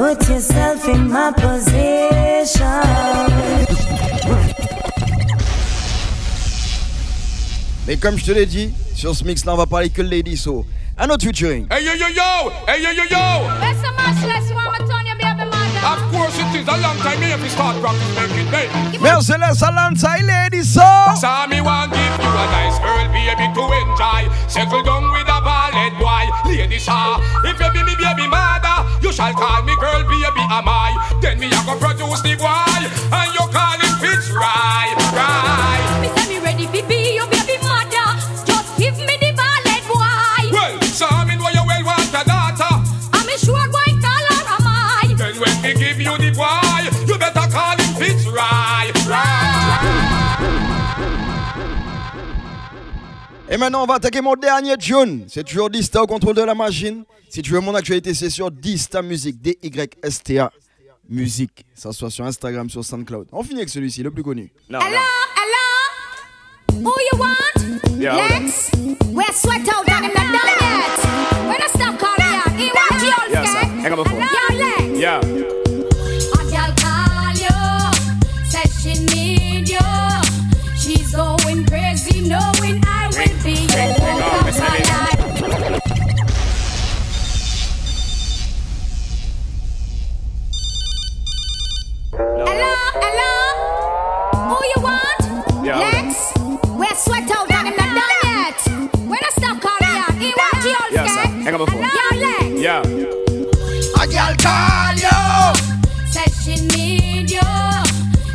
Put 0.00 0.30
yourself 0.30 0.88
in 0.88 1.10
my 1.10 1.30
position. 1.32 2.64
Mais 7.86 7.98
comme 7.98 8.16
je 8.16 8.24
te 8.24 8.30
l'ai 8.30 8.46
dit, 8.46 8.72
sur 8.94 9.14
ce 9.14 9.22
mix-là, 9.24 9.52
on 9.52 9.58
va 9.58 9.66
parler 9.66 9.90
que 9.90 10.00
de 10.00 10.08
Lady 10.08 10.38
Saw. 10.38 10.64
Un 10.96 11.10
autre 11.10 11.26
featuring. 11.26 11.66
Hey 11.70 11.84
yo 11.84 11.92
yo 11.92 12.08
yo! 12.16 12.50
Hey 12.66 12.82
yo 12.82 12.92
yo 12.92 13.04
yo! 13.10 13.44
Where's 13.60 13.76
the 13.82 13.92
much 13.92 14.24
less 14.26 14.48
you 14.48 14.56
want 14.56 14.72
me 14.72 14.88
turn 14.88 15.04
your 15.04 15.16
baby 15.16 15.44
mother? 15.50 15.80
Of 15.84 16.00
course 16.10 16.38
it 16.38 16.58
is 16.58 16.66
a 16.66 16.80
long 16.80 16.96
time 17.00 17.20
here 17.20 17.36
if 17.36 17.42
we 17.42 17.50
start 17.50 17.76
practice 17.82 18.16
making 18.16 18.50
baby. 18.50 18.98
Merciless 19.02 19.60
alongside 19.60 20.22
Lady 20.24 20.62
Saw. 20.62 21.12
So 21.12 21.28
me 21.50 21.60
want 21.60 21.92
give 21.92 22.00
you 22.00 22.30
a 22.30 22.46
nice 22.56 22.78
girl 22.78 23.00
baby 23.36 23.52
to 23.54 23.62
enjoy. 23.62 24.28
Settle 24.48 24.82
down 24.82 25.10
with 25.12 25.28
a 25.28 25.40
ballad 25.40 25.94
boy. 25.98 26.24
Lady 26.46 26.78
Saw, 26.78 27.20
if 27.44 27.58
you 27.60 27.70
be 27.72 27.82
me 27.84 27.94
baby 27.96 28.26
mother, 28.28 28.59
you 29.10 29.16
shall 29.16 29.34
call 29.34 29.62
me 29.64 29.74
girl 29.74 30.02
baby 30.04 30.44
am 30.54 30.68
I. 30.68 30.94
Then 31.20 31.40
me 31.40 31.46
a 31.48 31.60
go 31.66 31.74
produce 31.74 32.22
the 32.22 32.36
boy, 32.38 32.46
and 32.46 33.30
you 33.34 33.44
call 33.50 33.78
him 33.82 33.94
Fitz 33.98 34.30
right, 34.30 34.94
right. 35.10 35.82
Me 36.00 36.08
say 36.14 36.28
me 36.30 36.38
ready 36.38 36.66
fi 36.70 36.80
be 36.86 37.18
your 37.18 37.26
baby 37.26 37.58
mother. 37.58 38.14
Just 38.46 38.70
give 38.78 38.96
me 39.02 39.18
the 39.18 39.34
ballet 39.34 39.82
boy. 39.90 40.54
Well, 40.54 40.78
so 40.94 41.10
me 41.26 41.34
know 41.34 41.50
you 41.50 41.64
well 41.66 41.82
want 41.82 42.14
a 42.14 42.22
daughter? 42.22 42.72
I'm 43.12 43.26
a 43.26 43.36
sure 43.36 43.66
boy 43.74 43.90
call 43.98 44.24
her 44.30 44.42
am 44.54 44.66
I. 44.70 45.14
Then 45.18 45.34
when 45.42 45.54
me 45.62 45.74
give 45.74 45.98
you 45.98 46.14
the 46.16 46.30
boy, 46.30 46.86
you 47.10 47.18
better 47.18 47.50
call 47.50 47.76
him 47.82 47.90
Fitz 47.98 48.28
right, 48.30 48.94
right. 49.10 50.20
Et 53.52 53.56
maintenant, 53.56 53.82
on 53.82 53.86
va 53.86 53.94
attaquer 53.94 54.20
mon 54.20 54.36
dernier 54.36 54.76
tune. 54.76 55.24
C'est 55.26 55.42
toujours 55.42 55.68
Dista 55.68 56.00
au 56.00 56.06
contrôle 56.06 56.36
de 56.36 56.42
la 56.42 56.54
machine. 56.54 57.02
Si 57.32 57.42
tu 57.42 57.52
veux 57.52 57.60
mon 57.60 57.74
actualité, 57.76 58.12
c'est 58.12 58.28
sur 58.28 58.50
Dista 58.50 59.02
Music, 59.02 59.40
D-Y-S-T-A 59.40 60.50
Musique. 61.08 61.64
Ça 61.74 61.92
soit 61.92 62.10
sur 62.10 62.24
Instagram, 62.24 62.68
sur 62.68 62.84
SoundCloud. 62.84 63.28
On 63.30 63.44
finit 63.44 63.58
avec 63.60 63.68
celui-ci, 63.68 64.02
le 64.02 64.10
plus 64.10 64.22
connu. 64.24 64.52
Hello, 64.68 64.80
hello. 64.80 64.98
Who 66.82 66.92
you 67.12 67.18
want? 67.20 67.98
Yeah, 68.00 68.16
Lex? 68.28 68.70
We're 69.12 69.32
sweat 69.32 69.68
out 69.68 69.88
and 69.88 70.02
not 70.02 70.14
done 70.14 70.32
yet. 70.60 70.98
I 71.62 71.68
stop 71.68 71.98
calling 71.98 72.34
out, 72.34 72.50
he 72.58 72.70
want 72.72 73.00
you 73.00 73.12
all 73.16 73.30
Yes, 73.30 73.52
sir. 73.52 73.58
scared. 73.60 73.80
Hang 73.80 73.92
on 73.92 74.02
before. 74.02 74.20
Yo, 74.20 74.26
Lex. 74.56 74.98
Yeah. 74.98 75.20
A 75.20 76.42
girl 76.50 76.72
call 76.82 77.32
you, 77.36 77.58
said 78.50 78.68
she 78.82 78.92
need 79.14 79.68
you. 79.68 79.78
She's 80.80 81.12
going 81.14 81.64
crazy, 81.66 82.20
knowing 82.28 82.82
I 82.86 83.08
will 83.12 83.44
be 83.44 83.52
your 83.52 84.39
Hello, 93.02 93.32
hello. 94.32 94.54
Who 94.54 94.58
you 94.74 94.80
want? 94.82 95.64
Yeah. 95.64 95.78
Lex? 95.78 96.32
We're 96.78 96.94
sweat 96.96 97.30
out 97.30 97.50
and 97.50 97.68
him 97.68 97.76
not 97.76 97.90
done 97.98 98.16
yet. 98.24 98.58
When 99.08 99.18
I 99.22 99.30
stop 99.38 99.60
calling 99.60 99.96
out, 100.02 100.14
he 100.14 100.32
want 100.36 100.64
you 100.64 100.76
all 100.80 100.90
Yes, 100.92 101.14
sir. 101.14 101.22
scared. 101.22 101.42
Hang 101.44 101.54
on 101.54 101.60
before. 101.64 101.80
Yo, 101.80 102.20
Lex. 102.24 102.60
Yeah. 102.60 102.82
A 104.00 104.06
girl 104.06 104.34
call 104.44 104.94
you. 105.04 105.20
Said 106.12 106.30
she 106.42 106.54
need 106.76 107.30
you. 107.30 107.50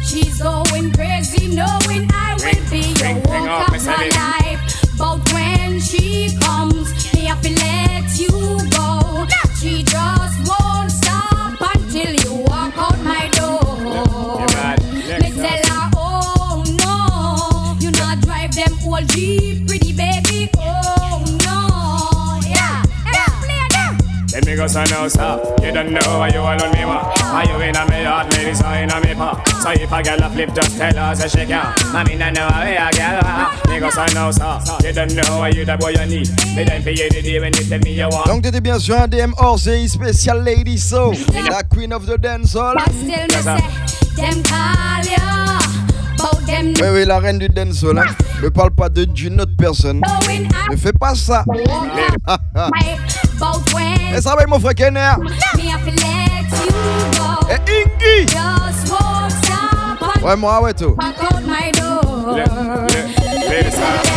She's 0.04 0.42
going 0.42 0.92
crazy, 0.94 1.48
knowing 1.56 2.10
I 2.14 2.36
will 2.40 2.70
be 2.70 2.80
your 3.00 3.14
ring, 3.14 3.24
ring 3.24 3.46
walk 3.46 3.62
up, 3.62 3.68
of 3.68 3.74
Miss 3.74 3.88
life. 3.88 4.62
But 4.98 5.34
when 5.34 5.80
she 5.80 6.38
comes, 6.42 6.88
me 7.14 7.26
have 7.26 7.42
to 7.42 7.50
so 24.84 25.08
sir. 25.08 25.40
You 25.64 25.72
don't 25.72 25.92
know 25.92 26.20
why 26.20 26.28
you 26.30 26.42
alone 26.42 26.72
me 26.74 26.84
wa. 26.86 27.14
Are 27.24 27.46
you 27.46 27.56
in 27.62 27.76
a 27.76 27.86
me 27.88 28.04
heart, 28.04 28.32
ladies, 28.36 28.62
or 28.62 28.74
in 28.76 28.92
a 28.92 29.00
me 29.00 29.14
pa? 29.16 29.42
So 29.62 29.72
if 29.72 29.92
a 29.92 30.04
girl 30.04 30.24
a 30.24 30.30
flip, 30.30 30.54
just 30.54 30.78
tell 30.78 30.94
her 30.94 31.16
say 31.16 31.28
she 31.30 31.46
can. 31.46 31.74
I 31.96 32.04
mean 32.04 32.22
I 32.22 32.32
know 32.32 32.48
where 32.48 32.88
a 32.88 32.92
girl 32.92 33.20
are. 33.24 33.52
Me 33.70 33.80
go 33.80 33.90
so 33.90 34.06
now, 34.14 34.32
sir. 34.32 34.60
You 34.86 34.94
don't 34.94 35.16
know 35.16 35.40
why 35.40 35.50
you 35.50 35.64
the 35.66 35.78
boy 35.78 35.92
you 35.92 36.06
need. 36.06 36.30
Me 36.56 36.64
then 36.66 36.82
for 36.84 36.90
you 36.90 37.10
the 37.10 37.22
day 37.22 37.40
when 37.40 37.54
you 37.54 37.64
tell 37.64 37.80
me 37.80 37.94
you 37.94 38.10
want. 38.10 38.26
Donc 38.28 38.42
t'étais 38.44 38.62
bien 38.62 38.78
sur 38.80 39.00
un 39.00 39.08
DM 39.08 39.34
hors 39.38 39.60
série 39.60 39.88
spécial 39.88 40.44
Lady 40.44 40.78
Soul, 40.78 41.16
la 41.50 41.64
queen 41.64 41.94
of 41.94 42.06
the 42.06 42.18
dancehall. 42.18 42.76
Still 42.90 43.08
me 43.08 43.42
say, 43.42 43.58
them 44.16 44.44
call 44.44 45.06
you, 45.06 45.24
but 46.18 46.46
them 46.46 46.74
Mais 46.80 46.90
Oui, 46.92 47.00
oui, 47.00 47.06
la 47.06 47.20
reine 47.20 47.40
du 47.40 47.48
dancehall. 47.48 48.00
Hein. 48.00 48.06
Ne 48.44 48.50
parle 48.50 48.72
pas 48.72 48.90
d'une 48.90 49.40
autre 49.40 49.56
personne. 49.58 50.02
Ne 50.70 50.76
fais 50.76 50.94
pas 50.94 51.16
ça. 51.16 51.46
Et 54.16 54.22
ça 54.22 54.36
va, 54.36 54.46
mon 54.48 54.60
frère 54.60 54.76
Kenner. 54.76 55.14
Et 57.50 57.60
Ingy. 57.72 58.28
Ouais, 60.24 60.36
moi, 60.36 60.62
ouais, 60.62 60.74
tout. 60.74 60.96
Ladies, 63.48 63.78
uh, 63.78 64.15